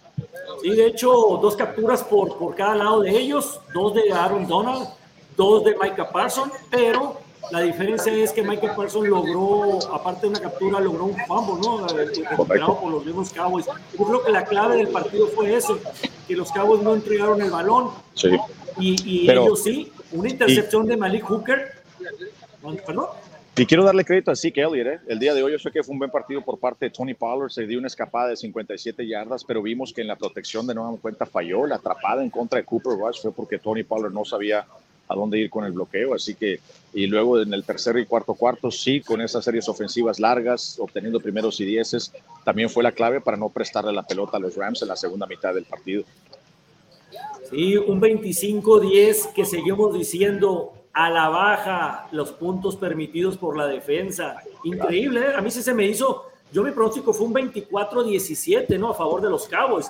Sí, 0.62 0.72
de 0.72 0.88
hecho, 0.88 1.10
dos 1.42 1.56
capturas 1.56 2.04
por, 2.04 2.38
por 2.38 2.56
cada 2.56 2.76
lado 2.76 3.02
de 3.02 3.18
ellos, 3.18 3.62
dos 3.74 3.94
de 3.96 4.12
Aaron 4.12 4.46
Donald, 4.46 4.90
dos 5.38 5.64
de 5.64 5.78
Micah 5.82 6.10
Parsons, 6.10 6.52
pero 6.70 7.22
la 7.52 7.62
diferencia 7.62 8.14
es 8.14 8.34
que 8.34 8.44
Michael 8.44 8.74
Parsons 8.76 9.08
logró, 9.08 9.80
aparte 9.94 10.22
de 10.24 10.28
una 10.28 10.42
captura, 10.42 10.82
logró 10.82 11.06
un 11.06 11.18
fumble, 11.26 11.62
¿no? 11.62 11.88
Recuperado 11.88 12.80
por 12.82 12.92
los 12.92 13.06
mismos 13.06 13.32
Cowboys. 13.32 13.66
Yo 13.98 14.06
creo 14.06 14.24
que 14.26 14.32
la 14.32 14.44
clave 14.44 14.76
del 14.78 14.90
partido 14.90 15.28
fue 15.28 15.56
eso, 15.56 15.80
que 16.28 16.36
los 16.36 16.52
Cowboys 16.52 16.84
no 16.84 16.96
entregaron 16.96 17.42
el 17.42 17.50
balón. 17.50 17.92
Sí. 18.14 18.30
Y, 18.78 19.24
y 19.24 19.28
Pero, 19.28 19.44
ellos 19.44 19.64
sí, 19.64 19.92
una 20.12 20.30
intercepción 20.30 20.86
y, 20.86 20.90
de 20.90 20.98
Malik 20.98 21.24
Hooker. 21.24 21.72
¿Perdón? 22.86 23.08
Y 23.56 23.68
quiero 23.68 23.84
darle 23.84 24.04
crédito 24.04 24.32
a 24.32 24.36
Zeke 24.36 24.62
Elliott. 24.62 24.88
¿eh? 24.88 25.00
El 25.08 25.20
día 25.20 25.36
de 25.36 25.44
hoy 25.44 25.52
yo 25.52 25.60
sé 25.60 25.70
que 25.70 25.84
fue 25.84 25.94
un 25.94 26.00
buen 26.00 26.10
partido 26.10 26.42
por 26.42 26.58
parte 26.58 26.86
de 26.86 26.90
Tony 26.90 27.14
Pollard. 27.14 27.52
Se 27.52 27.68
dio 27.68 27.78
una 27.78 27.86
escapada 27.86 28.30
de 28.30 28.36
57 28.36 29.08
yardas, 29.08 29.44
pero 29.44 29.62
vimos 29.62 29.94
que 29.94 30.02
en 30.02 30.08
la 30.08 30.16
protección 30.16 30.66
de 30.66 30.74
nueva 30.74 30.98
cuenta 31.00 31.28
falló. 31.28 31.68
La 31.68 31.76
atrapada 31.76 32.24
en 32.24 32.32
contra 32.32 32.58
de 32.58 32.66
Cooper 32.66 32.98
Rush 32.98 33.22
fue 33.22 33.32
porque 33.32 33.60
Tony 33.60 33.84
Pollard 33.84 34.12
no 34.12 34.26
sabía 34.26 34.66
a 35.08 35.16
dónde 35.16 35.38
ir 35.38 35.52
con 35.52 35.66
el 35.66 35.72
bloqueo. 35.72 36.16
Así 36.16 36.34
que, 36.34 36.62
y 36.96 37.06
luego 37.06 37.40
en 37.40 37.54
el 37.54 37.64
tercer 37.64 37.96
y 37.98 38.08
cuarto 38.08 38.34
cuarto, 38.34 38.72
sí, 38.72 39.02
con 39.02 39.22
esas 39.22 39.46
series 39.46 39.70
ofensivas 39.70 40.20
largas, 40.20 40.80
obteniendo 40.80 41.20
primeros 41.20 41.60
y 41.60 41.66
dieces, 41.66 42.12
también 42.44 42.72
fue 42.72 42.82
la 42.82 42.92
clave 42.92 43.22
para 43.22 43.38
no 43.38 43.50
prestarle 43.50 43.94
la 43.94 44.02
pelota 44.02 44.38
a 44.38 44.40
los 44.40 44.56
Rams 44.56 44.82
en 44.82 44.88
la 44.88 44.96
segunda 44.96 45.28
mitad 45.28 45.54
del 45.54 45.66
partido. 45.66 46.04
Sí, 47.52 47.78
un 47.78 48.02
25-10 48.02 49.34
que 49.34 49.46
seguimos 49.46 49.94
diciendo 49.94 50.74
a 50.94 51.10
la 51.10 51.28
baja 51.30 52.08
los 52.12 52.32
puntos 52.32 52.76
permitidos 52.76 53.38
por 53.38 53.58
la 53.58 53.68
defensa. 53.68 54.38
Increíble, 54.64 55.22
¿eh? 55.22 55.36
a 55.36 55.42
mí 55.42 55.50
sí 55.50 55.64
se 55.64 55.74
me 55.74 55.86
hizo, 55.86 56.26
yo 56.52 56.64
mi 56.64 56.72
pronóstico 56.72 57.14
fue 57.14 57.28
un 57.28 57.34
24-17, 57.34 58.78
¿no? 58.78 58.92
A 58.92 58.94
favor 58.94 59.22
de 59.22 59.30
los 59.30 59.48
Cowboys. 59.48 59.90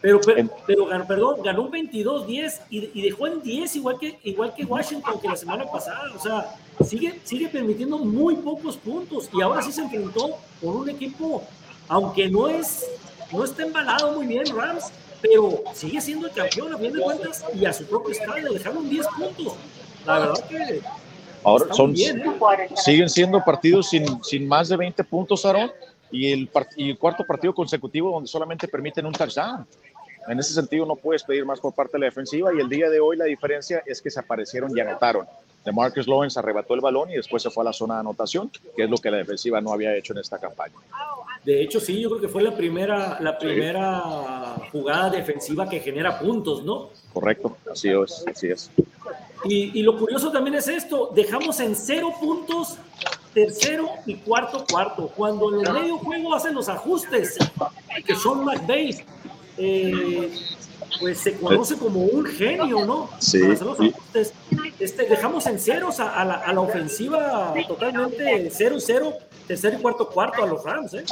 Pero, 0.00 0.20
pero, 0.20 0.48
pero 0.66 0.86
ganó, 0.86 1.06
perdón, 1.06 1.42
ganó 1.44 1.62
un 1.62 1.70
22-10 1.70 2.60
y, 2.70 2.90
y, 2.92 3.02
dejó 3.02 3.28
en 3.28 3.40
10 3.40 3.76
igual 3.76 3.98
que, 4.00 4.18
igual 4.24 4.52
que 4.52 4.64
Washington 4.64 5.20
que 5.20 5.28
la 5.28 5.36
semana 5.36 5.64
pasada. 5.64 6.12
O 6.16 6.18
sea, 6.18 6.56
sigue, 6.84 7.20
sigue 7.22 7.48
permitiendo 7.48 7.98
muy 7.98 8.34
pocos 8.36 8.76
puntos 8.76 9.28
y 9.32 9.40
ahora 9.40 9.62
sí 9.62 9.70
se 9.70 9.82
enfrentó 9.82 10.36
con 10.60 10.76
un 10.76 10.90
equipo, 10.90 11.44
aunque 11.88 12.28
no 12.28 12.48
es, 12.48 12.84
no 13.32 13.44
está 13.44 13.62
embalado 13.62 14.12
muy 14.12 14.26
bien 14.26 14.44
Rams, 14.46 14.92
pero 15.20 15.62
sigue 15.72 16.00
siendo 16.00 16.26
el 16.26 16.32
campeón 16.32 16.74
a 16.74 16.78
fin 16.78 16.92
de 16.92 17.00
cuentas 17.00 17.44
y 17.54 17.64
a 17.64 17.72
su 17.72 17.84
propio 17.86 18.12
estadio, 18.12 18.52
dejaron 18.52 18.88
10 18.88 19.06
puntos. 19.06 19.54
La 20.06 20.18
verdad 20.18 20.44
que... 20.48 20.80
Ahora 21.44 21.74
son, 21.74 21.92
bien, 21.92 22.20
¿eh? 22.20 22.68
siguen 22.76 23.10
siendo 23.10 23.42
partidos 23.44 23.90
sin, 23.90 24.22
sin 24.22 24.46
más 24.46 24.68
de 24.68 24.76
20 24.76 25.02
puntos, 25.02 25.44
Aaron, 25.44 25.72
y 26.12 26.32
el, 26.32 26.48
y 26.76 26.90
el 26.90 26.98
cuarto 26.98 27.26
partido 27.26 27.52
consecutivo 27.52 28.12
donde 28.12 28.28
solamente 28.28 28.68
permiten 28.68 29.06
un 29.06 29.12
touchdown. 29.12 29.66
En 30.28 30.38
ese 30.38 30.54
sentido 30.54 30.86
no 30.86 30.94
puedes 30.94 31.24
pedir 31.24 31.44
más 31.44 31.58
por 31.58 31.74
parte 31.74 31.94
de 31.94 32.00
la 32.00 32.06
defensiva 32.06 32.54
y 32.54 32.60
el 32.60 32.68
día 32.68 32.88
de 32.88 33.00
hoy 33.00 33.16
la 33.16 33.24
diferencia 33.24 33.82
es 33.86 34.00
que 34.00 34.10
se 34.10 34.20
aparecieron 34.20 34.76
y 34.76 34.80
anotaron. 34.80 35.26
De 35.64 35.72
Marcus 35.72 36.06
Lawrence 36.06 36.38
arrebató 36.38 36.74
el 36.74 36.80
balón 36.80 37.10
y 37.10 37.14
después 37.14 37.42
se 37.42 37.50
fue 37.50 37.62
a 37.62 37.66
la 37.66 37.72
zona 37.72 37.94
de 37.94 38.00
anotación, 38.00 38.50
que 38.76 38.84
es 38.84 38.90
lo 38.90 38.98
que 38.98 39.10
la 39.10 39.16
defensiva 39.16 39.60
no 39.60 39.72
había 39.72 39.96
hecho 39.96 40.12
en 40.12 40.20
esta 40.20 40.38
campaña. 40.38 40.74
De 41.44 41.60
hecho, 41.62 41.80
sí, 41.80 42.00
yo 42.00 42.08
creo 42.10 42.20
que 42.20 42.28
fue 42.28 42.42
la 42.42 42.54
primera, 42.56 43.18
la 43.20 43.36
primera 43.36 44.54
sí. 44.56 44.68
jugada 44.70 45.10
defensiva 45.10 45.68
que 45.68 45.80
genera 45.80 46.18
puntos, 46.18 46.62
¿no? 46.62 46.90
Correcto, 47.12 47.56
así 47.70 47.88
es, 47.88 48.24
así 48.30 48.48
es. 48.48 48.70
Y, 49.44 49.78
y, 49.78 49.82
lo 49.82 49.98
curioso 49.98 50.30
también 50.30 50.54
es 50.54 50.68
esto, 50.68 51.10
dejamos 51.12 51.58
en 51.58 51.74
cero 51.74 52.12
puntos 52.20 52.78
tercero 53.34 53.88
y 54.06 54.16
cuarto 54.16 54.64
cuarto, 54.70 55.10
cuando 55.16 55.52
en 55.54 55.66
el 55.66 55.72
medio 55.72 55.98
juego 55.98 56.34
hacen 56.34 56.54
los 56.54 56.68
ajustes, 56.68 57.36
que 58.06 58.14
son 58.14 58.44
McVeigh, 58.44 59.04
eh, 59.58 60.32
pues 61.00 61.18
se 61.18 61.34
conoce 61.36 61.76
como 61.76 62.04
un 62.04 62.26
genio, 62.26 62.84
¿no? 62.84 63.08
Sí. 63.18 63.40
Este, 64.78 65.04
dejamos 65.04 65.46
en 65.46 65.58
ceros 65.58 66.00
a, 66.00 66.24
la, 66.24 66.34
a 66.34 66.52
la, 66.52 66.60
ofensiva 66.60 67.54
totalmente 67.66 68.50
0-0, 68.50 69.14
tercer 69.46 69.74
y 69.74 69.82
cuarto 69.82 70.08
cuarto 70.08 70.42
a 70.42 70.46
los 70.46 70.64
Rams, 70.64 70.94
¿eh? 70.94 71.04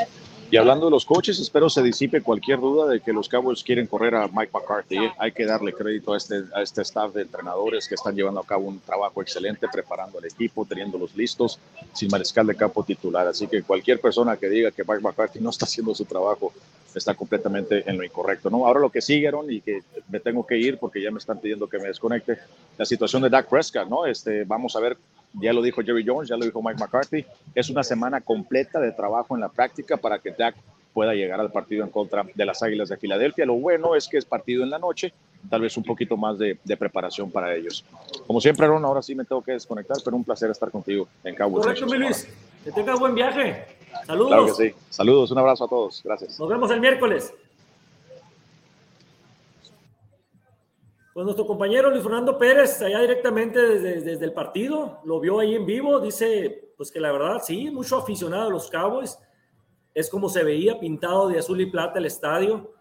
Y 0.52 0.56
hablando 0.56 0.86
de 0.86 0.90
los 0.90 1.04
coches, 1.04 1.38
espero 1.38 1.70
se 1.70 1.80
disipe 1.80 2.22
cualquier 2.22 2.58
duda 2.58 2.88
de 2.88 3.00
que 3.00 3.12
los 3.12 3.28
Cowboys 3.28 3.62
quieren 3.62 3.86
correr 3.86 4.16
a 4.16 4.26
Mike 4.26 4.50
McCarthy. 4.52 4.98
¿eh? 4.98 5.12
Hay 5.16 5.30
que 5.30 5.46
darle 5.46 5.72
crédito 5.72 6.12
a 6.12 6.16
este, 6.16 6.42
a 6.52 6.60
este 6.60 6.82
staff 6.82 7.14
de 7.14 7.22
entrenadores 7.22 7.86
que 7.86 7.94
están 7.94 8.16
llevando 8.16 8.40
a 8.40 8.44
cabo 8.44 8.66
un 8.66 8.80
trabajo 8.80 9.22
excelente, 9.22 9.68
preparando 9.72 10.18
al 10.18 10.24
equipo, 10.24 10.64
teniéndolos 10.64 11.14
listos, 11.14 11.60
sin 11.92 12.08
mariscal 12.10 12.48
de 12.48 12.56
campo 12.56 12.82
titular. 12.82 13.28
Así 13.28 13.46
que 13.46 13.62
cualquier 13.62 14.00
persona 14.00 14.36
que 14.36 14.48
diga 14.48 14.72
que 14.72 14.82
Mike 14.82 15.02
McCarthy 15.02 15.38
no 15.38 15.50
está 15.50 15.66
haciendo 15.66 15.94
su 15.94 16.04
trabajo 16.04 16.52
está 16.92 17.14
completamente 17.14 17.88
en 17.88 17.96
lo 17.96 18.04
incorrecto. 18.04 18.50
¿no? 18.50 18.66
Ahora 18.66 18.80
lo 18.80 18.90
que 18.90 19.00
siguieron 19.00 19.48
y 19.52 19.60
que 19.60 19.82
me 20.08 20.18
tengo 20.18 20.44
que 20.44 20.58
ir 20.58 20.78
porque 20.78 21.00
ya 21.00 21.12
me 21.12 21.18
están 21.18 21.38
pidiendo 21.38 21.68
que 21.68 21.78
me 21.78 21.86
desconecte, 21.86 22.38
la 22.76 22.84
situación 22.84 23.22
de 23.22 23.30
Dak 23.30 23.48
Prescott. 23.48 23.88
¿no? 23.88 24.04
Este, 24.04 24.42
vamos 24.42 24.74
a 24.74 24.80
ver 24.80 24.96
ya 25.34 25.52
lo 25.52 25.62
dijo 25.62 25.82
Jerry 25.82 26.04
Jones, 26.06 26.28
ya 26.28 26.36
lo 26.36 26.44
dijo 26.44 26.62
Mike 26.62 26.80
McCarthy, 26.80 27.24
es 27.54 27.70
una 27.70 27.82
semana 27.82 28.20
completa 28.20 28.80
de 28.80 28.92
trabajo 28.92 29.34
en 29.34 29.40
la 29.40 29.48
práctica 29.48 29.96
para 29.96 30.18
que 30.18 30.30
Dak 30.32 30.56
pueda 30.92 31.14
llegar 31.14 31.40
al 31.40 31.52
partido 31.52 31.84
en 31.84 31.90
contra 31.90 32.26
de 32.34 32.44
las 32.44 32.62
Águilas 32.62 32.88
de 32.88 32.96
Filadelfia. 32.96 33.46
Lo 33.46 33.54
bueno 33.54 33.94
es 33.94 34.08
que 34.08 34.18
es 34.18 34.24
partido 34.24 34.64
en 34.64 34.70
la 34.70 34.78
noche, 34.78 35.12
tal 35.48 35.60
vez 35.60 35.76
un 35.76 35.84
poquito 35.84 36.16
más 36.16 36.38
de, 36.38 36.56
preparación 36.78 37.30
para 37.30 37.54
ellos. 37.54 37.84
Como 38.26 38.40
siempre, 38.40 38.66
Aaron, 38.66 38.84
ahora 38.84 39.02
sí 39.02 39.14
me 39.14 39.24
tengo 39.24 39.42
que 39.42 39.52
desconectar, 39.52 39.98
pero 40.04 40.16
un 40.16 40.24
placer 40.24 40.50
estar 40.50 40.70
contigo 40.70 41.06
en 41.24 41.34
Cabo 41.34 41.60
Correcto, 41.60 41.86
Luis. 41.86 42.28
Que 42.64 42.72
tengas 42.72 42.98
buen 42.98 43.14
viaje. 43.14 43.64
Saludos. 44.06 44.28
Claro 44.28 44.46
que 44.46 44.52
sí. 44.52 44.74
Saludos, 44.90 45.30
un 45.30 45.38
abrazo 45.38 45.64
a 45.64 45.68
todos. 45.68 46.02
Gracias. 46.04 46.38
Nos 46.38 46.48
vemos 46.48 46.70
el 46.70 46.80
miércoles. 46.80 47.32
Pues 51.12 51.24
nuestro 51.24 51.44
compañero 51.44 51.90
Luis 51.90 52.04
Fernando 52.04 52.38
Pérez, 52.38 52.80
allá 52.82 53.00
directamente 53.00 53.60
desde, 53.60 54.00
desde, 54.00 54.24
el 54.24 54.32
partido, 54.32 55.00
lo 55.04 55.18
vio 55.18 55.40
ahí 55.40 55.56
en 55.56 55.66
vivo, 55.66 55.98
dice 55.98 56.72
pues 56.76 56.92
que 56.92 57.00
la 57.00 57.10
verdad 57.10 57.42
sí, 57.44 57.68
mucho 57.70 57.96
aficionado 57.98 58.46
a 58.46 58.50
los 58.50 58.70
Cowboys, 58.70 59.18
es 59.92 60.08
como 60.08 60.28
se 60.28 60.44
veía 60.44 60.78
pintado 60.78 61.28
de 61.28 61.40
azul 61.40 61.60
y 61.60 61.66
plata 61.66 61.98
el 61.98 62.06
estadio, 62.06 62.72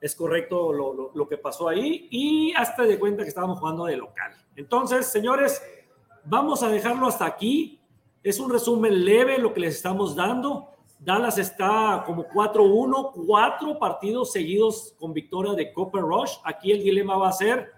es 0.00 0.16
correcto 0.16 0.72
lo, 0.72 0.92
lo, 0.92 1.12
lo 1.14 1.28
que 1.28 1.38
pasó 1.38 1.68
ahí 1.68 2.08
y 2.10 2.52
hasta 2.54 2.82
de 2.82 2.98
cuenta 2.98 3.22
que 3.22 3.28
estábamos 3.28 3.60
jugando 3.60 3.84
de 3.84 3.96
local. 3.96 4.32
Entonces, 4.56 5.06
señores, 5.06 5.62
vamos 6.24 6.64
a 6.64 6.68
dejarlo 6.68 7.06
hasta 7.06 7.24
aquí, 7.24 7.80
es 8.22 8.40
un 8.40 8.50
resumen 8.50 9.04
leve 9.04 9.38
lo 9.38 9.54
que 9.54 9.60
les 9.60 9.76
estamos 9.76 10.16
dando. 10.16 10.70
Dallas 10.98 11.38
está 11.38 12.02
como 12.04 12.26
4-1, 12.26 13.12
cuatro 13.26 13.78
partidos 13.78 14.32
seguidos 14.32 14.94
con 14.98 15.12
victoria 15.12 15.52
de 15.52 15.72
Copper 15.72 16.02
Rush. 16.02 16.32
Aquí 16.42 16.72
el 16.72 16.82
dilema 16.82 17.16
va 17.16 17.28
a 17.28 17.32
ser 17.32 17.75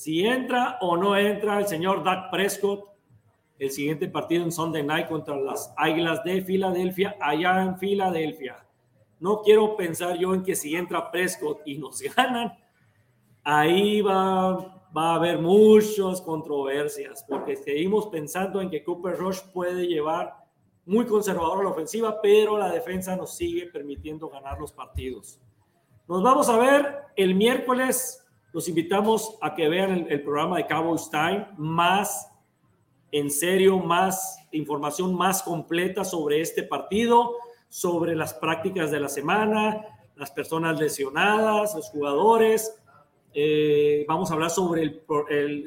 si 0.00 0.24
entra 0.24 0.78
o 0.80 0.96
no 0.96 1.14
entra 1.14 1.58
el 1.58 1.66
señor 1.66 2.02
Dak 2.02 2.30
Prescott 2.30 2.88
el 3.58 3.70
siguiente 3.70 4.08
partido 4.08 4.42
en 4.44 4.50
Sunday 4.50 4.82
Night 4.82 5.08
contra 5.08 5.36
las 5.36 5.74
Águilas 5.76 6.24
de 6.24 6.40
Filadelfia, 6.40 7.18
allá 7.20 7.60
en 7.60 7.76
Filadelfia. 7.76 8.66
No 9.18 9.42
quiero 9.42 9.76
pensar 9.76 10.16
yo 10.16 10.32
en 10.32 10.42
que 10.42 10.56
si 10.56 10.74
entra 10.74 11.10
Prescott 11.10 11.60
y 11.66 11.76
nos 11.76 12.00
ganan, 12.16 12.58
ahí 13.44 14.00
va, 14.00 14.88
va 14.96 15.10
a 15.10 15.14
haber 15.16 15.38
muchas 15.38 16.22
controversias, 16.22 17.22
porque 17.28 17.56
seguimos 17.56 18.06
pensando 18.06 18.62
en 18.62 18.70
que 18.70 18.82
Cooper 18.82 19.18
Rush 19.18 19.40
puede 19.52 19.86
llevar 19.86 20.34
muy 20.86 21.04
conservador 21.04 21.60
a 21.60 21.64
la 21.64 21.70
ofensiva, 21.72 22.22
pero 22.22 22.56
la 22.56 22.72
defensa 22.72 23.16
nos 23.16 23.36
sigue 23.36 23.66
permitiendo 23.66 24.30
ganar 24.30 24.58
los 24.58 24.72
partidos. 24.72 25.38
Nos 26.08 26.22
vamos 26.22 26.48
a 26.48 26.56
ver 26.56 27.00
el 27.16 27.34
miércoles 27.34 28.26
los 28.52 28.68
invitamos 28.68 29.38
a 29.40 29.54
que 29.54 29.68
vean 29.68 30.06
el, 30.08 30.22
programa 30.22 30.56
de 30.56 30.66
Cowboys 30.66 31.08
Time, 31.10 31.48
más 31.56 32.28
en 33.12 33.30
serio, 33.30 33.78
más 33.78 34.38
información 34.52 35.14
más 35.14 35.42
completa 35.42 36.04
sobre 36.04 36.40
este 36.40 36.62
partido, 36.62 37.36
sobre 37.68 38.16
las 38.16 38.34
prácticas 38.34 38.90
de 38.90 39.00
la 39.00 39.08
semana, 39.08 39.86
las 40.16 40.30
personas 40.32 40.78
lesionadas, 40.80 41.74
los 41.74 41.90
jugadores. 41.90 42.76
Eh, 43.32 44.04
vamos 44.08 44.30
a 44.30 44.34
hablar 44.34 44.50
sobre 44.50 44.82
el, 44.82 45.02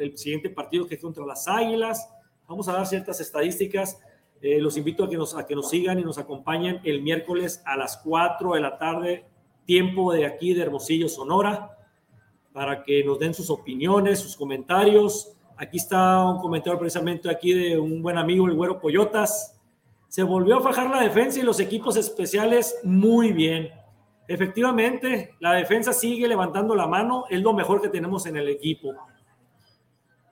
el, 0.01 0.17
siguiente 0.17 0.49
partido 0.49 0.85
que 0.85 0.95
es 0.95 1.01
contra 1.01 1.25
las 1.25 1.47
Águilas. 1.47 2.09
Vamos 2.47 2.67
a 2.67 2.73
dar 2.73 2.85
ciertas 2.85 3.21
estadísticas. 3.21 3.99
Eh, 4.41 4.59
los 4.59 4.75
invito 4.75 5.05
a 5.05 5.09
que, 5.09 5.15
nos, 5.15 5.35
a 5.35 5.45
que 5.45 5.55
nos 5.55 5.69
sigan 5.69 5.99
y 5.99 6.03
nos 6.03 6.17
acompañen 6.17 6.81
el 6.83 7.01
miércoles 7.01 7.61
a 7.65 7.77
las 7.77 7.95
4 7.97 8.55
de 8.55 8.59
la 8.59 8.77
tarde, 8.77 9.25
tiempo 9.65 10.11
de 10.11 10.25
aquí 10.25 10.53
de 10.53 10.63
Hermosillo, 10.63 11.07
Sonora 11.07 11.72
para 12.53 12.83
que 12.83 13.03
nos 13.03 13.19
den 13.19 13.33
sus 13.33 13.49
opiniones, 13.49 14.19
sus 14.19 14.37
comentarios. 14.37 15.33
Aquí 15.57 15.77
está 15.77 16.23
un 16.23 16.39
comentario 16.39 16.79
precisamente 16.79 17.29
aquí 17.29 17.53
de 17.53 17.77
un 17.77 18.01
buen 18.01 18.17
amigo, 18.17 18.47
el 18.47 18.53
Güero 18.53 18.79
Coyotas. 18.79 19.59
Se 20.07 20.23
volvió 20.23 20.57
a 20.57 20.61
fajar 20.61 20.89
la 20.89 21.01
defensa 21.01 21.39
y 21.39 21.43
los 21.43 21.59
equipos 21.59 21.97
especiales 21.97 22.79
muy 22.83 23.33
bien. 23.33 23.69
Efectivamente, 24.27 25.35
la 25.39 25.53
defensa 25.53 25.91
sigue 25.91 26.27
levantando 26.27 26.75
la 26.75 26.87
mano, 26.87 27.25
es 27.29 27.41
lo 27.41 27.53
mejor 27.53 27.81
que 27.81 27.89
tenemos 27.89 28.25
en 28.25 28.37
el 28.37 28.47
equipo. 28.47 28.93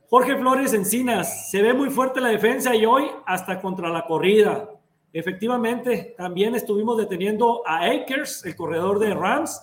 Jorge 0.10 0.38
Flores 0.38 0.74
Encinas, 0.74 1.50
se 1.50 1.62
ve 1.62 1.74
muy 1.74 1.90
fuerte 1.90 2.22
la 2.22 2.30
defensa 2.30 2.76
y 2.76 2.86
hoy 2.86 3.10
hasta 3.26 3.62
contra 3.62 3.90
la 3.90 4.06
corrida. 4.06 4.70
Efectivamente, 5.14 6.16
también 6.18 6.56
estuvimos 6.56 6.98
deteniendo 6.98 7.64
a 7.66 7.86
Akers, 7.86 8.46
el 8.46 8.56
corredor 8.56 9.00
de 9.00 9.14
Rams, 9.14 9.62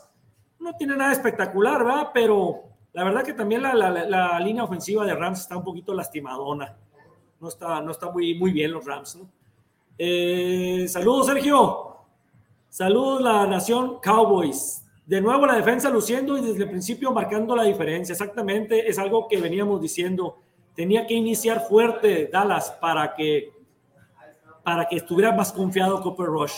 no 0.61 0.75
tiene 0.75 0.97
nada 0.97 1.12
espectacular, 1.12 1.85
¿verdad? 1.85 2.11
Pero 2.12 2.64
la 2.92 3.05
verdad 3.05 3.23
que 3.23 3.33
también 3.33 3.62
la, 3.62 4.40
línea 4.40 4.64
ofensiva 4.64 5.05
de 5.05 5.14
Rams 5.14 5.40
está 5.40 5.57
un 5.57 5.64
poquito 5.64 5.94
lastimadona. 5.94 6.77
No 7.40 7.49
está, 7.49 7.81
no 7.81 7.92
está 7.92 8.11
muy, 8.11 8.35
muy 8.35 8.51
bien 8.51 8.73
los 8.73 8.85
Rams, 8.85 9.16
¿no? 9.16 9.29
Eh, 9.97 10.87
saludos, 10.88 11.27
Sergio. 11.27 11.97
Saludos, 12.68 13.23
la 13.23 13.47
nación 13.47 13.99
Cowboys. 14.03 14.85
De 15.07 15.21
nuevo 15.21 15.47
la 15.47 15.55
defensa 15.55 15.88
luciendo 15.88 16.37
y 16.37 16.42
desde 16.42 16.64
el 16.64 16.71
principio 16.71 17.12
marcando 17.12 17.57
la 17.57 17.64
diferencia. 17.64 18.12
Exactamente, 18.12 18.88
es 18.88 18.99
algo 18.99 19.27
que 19.27 19.40
veníamos 19.40 19.81
diciendo. 19.81 20.38
Tenía 20.75 21.07
que 21.07 21.14
iniciar 21.14 21.66
fuerte 21.66 22.29
Dallas 22.33 22.71
para 22.81 23.14
que, 23.14 23.53
para 24.62 24.87
que 24.87 24.97
estuviera 24.97 25.33
más 25.33 25.53
confiado 25.53 26.03
Copper 26.03 26.27
Rush. 26.27 26.55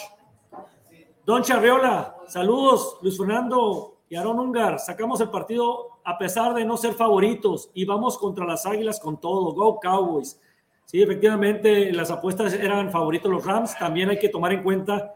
Don 1.26 1.42
Charriola, 1.42 2.16
saludos, 2.26 2.96
Luis 3.02 3.18
Fernando 3.18 3.98
y 4.08 4.16
Aaron 4.16 4.38
Ungar. 4.38 4.78
Sacamos 4.78 5.20
el 5.20 5.28
partido 5.28 5.98
a 6.02 6.16
pesar 6.16 6.54
de 6.54 6.64
no 6.64 6.76
ser 6.78 6.94
favoritos 6.94 7.70
y 7.74 7.84
vamos 7.84 8.16
contra 8.16 8.46
las 8.46 8.64
Águilas 8.64 8.98
con 8.98 9.20
todo. 9.20 9.52
Go 9.52 9.78
Cowboys. 9.78 10.40
Sí, 10.86 11.00
efectivamente, 11.00 11.92
las 11.92 12.10
apuestas 12.10 12.54
eran 12.54 12.90
favoritos 12.90 13.30
los 13.30 13.44
Rams. 13.44 13.78
También 13.78 14.08
hay 14.08 14.18
que 14.18 14.30
tomar 14.30 14.52
en 14.52 14.62
cuenta 14.62 15.14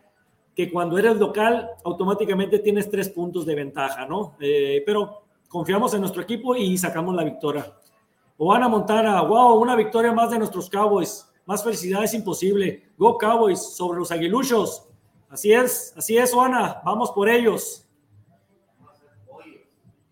que 0.54 0.70
cuando 0.70 0.98
eres 0.98 1.16
local, 1.16 1.70
automáticamente 1.84 2.58
tienes 2.58 2.88
tres 2.90 3.08
puntos 3.08 3.46
de 3.46 3.54
ventaja, 3.54 4.06
¿no? 4.06 4.36
Eh, 4.38 4.82
pero 4.84 5.22
confiamos 5.48 5.94
en 5.94 6.00
nuestro 6.00 6.22
equipo 6.22 6.54
y 6.54 6.76
sacamos 6.76 7.14
la 7.14 7.24
victoria. 7.24 7.72
Oana 8.36 8.68
Montana, 8.68 9.22
wow, 9.22 9.54
una 9.54 9.74
victoria 9.74 10.12
más 10.12 10.30
de 10.30 10.38
nuestros 10.38 10.68
Cowboys. 10.68 11.28
Más 11.46 11.64
felicidad 11.64 12.04
es 12.04 12.14
imposible. 12.14 12.90
Go 12.98 13.16
Cowboys 13.16 13.74
sobre 13.74 13.98
los 13.98 14.12
aguiluchos. 14.12 14.88
Así 15.34 15.52
es, 15.52 15.92
así 15.96 16.16
es, 16.16 16.32
Juana. 16.32 16.80
Vamos 16.84 17.10
por 17.10 17.28
ellos. 17.28 17.84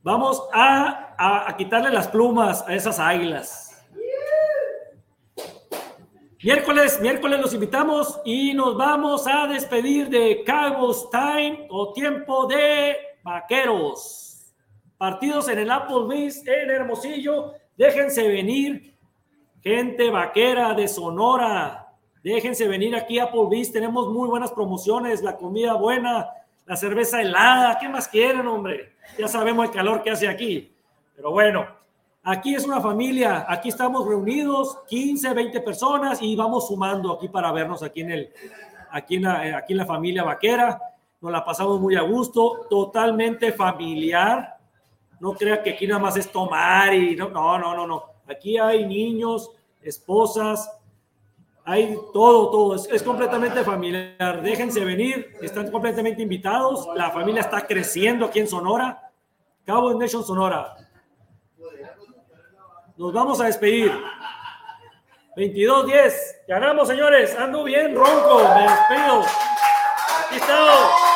Vamos 0.03 0.49
a, 0.53 1.15
a, 1.17 1.57
quitarle 1.57 1.91
las 1.91 2.09
plumas 2.09 2.65
a 2.67 2.75
esas 2.75 2.99
águilas. 2.99 3.87
Miércoles, 6.43 7.01
miércoles 7.01 7.41
los 7.41 7.55
invitamos 7.55 8.21
y 8.25 8.53
nos 8.53 8.77
vamos 8.77 9.29
a 9.29 9.47
despedir 9.47 10.09
de 10.09 10.43
Cowboys 10.45 11.09
Time 11.13 11.69
o 11.71 11.93
tiempo 11.93 12.49
de 12.49 12.97
vaqueros. 13.23 14.53
Partidos 14.99 15.49
en 15.49 15.61
el 15.61 15.71
Applebee's 15.71 16.45
en 16.45 16.69
Hermosillo. 16.69 17.53
Déjense 17.77 18.27
venir, 18.27 18.99
gente 19.63 20.11
vaquera 20.11 20.75
de 20.75 20.89
Sonora. 20.89 21.82
Déjense 22.23 22.69
venir 22.69 22.95
aquí 22.95 23.19
a 23.19 23.25
Applebee's, 23.25 23.73
tenemos 23.73 24.09
muy 24.09 24.29
buenas 24.29 24.53
promociones, 24.53 25.23
la 25.23 25.37
comida 25.37 25.75
buena, 25.75 26.29
la 26.67 26.77
cerveza 26.77 27.21
helada, 27.21 27.79
¿qué 27.81 27.89
más 27.89 28.07
quieren, 28.07 28.47
hombre? 28.47 28.93
Ya 29.19 29.27
sabemos 29.27 29.67
el 29.67 29.73
calor 29.73 30.03
que 30.03 30.11
hace 30.11 30.29
aquí. 30.29 30.73
Pero 31.17 31.33
bueno, 31.33 31.67
aquí 32.23 32.55
es 32.55 32.65
una 32.65 32.81
familia, 32.81 33.45
aquí 33.49 33.71
estamos 33.71 34.07
reunidos, 34.07 34.79
15, 34.89 35.35
20 35.35 35.61
personas 35.63 36.23
y 36.23 36.37
vamos 36.37 36.69
sumando 36.69 37.13
aquí 37.13 37.29
para 37.29 37.51
vernos 37.51 37.83
aquí 37.83 38.03
en 38.03 38.13
el 38.13 38.31
aquí 38.93 39.17
en 39.17 39.23
la, 39.23 39.57
aquí 39.59 39.73
en 39.73 39.79
la 39.79 39.87
familia 39.87 40.23
vaquera. 40.23 40.81
Nos 41.21 41.33
la 41.33 41.45
pasamos 41.45 41.81
muy 41.81 41.97
a 41.97 42.03
gusto, 42.03 42.67
totalmente 42.69 43.53
familiar. 43.53 44.59
No 45.19 45.33
crea 45.33 45.63
que 45.63 45.71
aquí 45.71 45.87
nada 45.87 46.01
más 46.01 46.17
es 46.17 46.31
tomar 46.31 46.95
y 46.95 47.17
no, 47.17 47.31
no, 47.31 47.59
no, 47.59 47.75
no, 47.75 47.87
no. 47.87 48.05
Aquí 48.29 48.59
hay 48.59 48.87
niños, 48.87 49.51
esposas, 49.81 50.71
Hay 51.65 51.97
todo, 52.13 52.51
todo. 52.51 52.75
Es, 52.75 53.03
completamente 53.03 53.63
familiar. 53.63 54.43
Déjense 54.43 54.85
venir. 54.85 55.37
Están 55.41 55.71
completamente 55.71 56.23
invitados. 56.23 56.89
La 56.97 57.11
familia 57.11 57.41
está 57.41 57.67
creciendo 57.67 58.27
aquí 58.27 58.41
en 58.41 58.49
Sonora. 58.49 59.11
Cabo 59.65 59.95
Nation 59.95 60.25
Sonora. 60.25 60.77
Nos 62.97 63.13
vamos 63.13 63.41
a 63.41 63.45
despedir. 63.45 63.93
22-10. 65.37 66.13
Ganamos, 66.49 66.89
señores. 66.89 67.37
Ando 67.39 67.63
bien, 67.65 67.95
ronco. 67.95 68.39
Me 68.55 68.63
despido. 68.63 69.21
Aquí 69.21 70.37
estamos. 70.37 71.12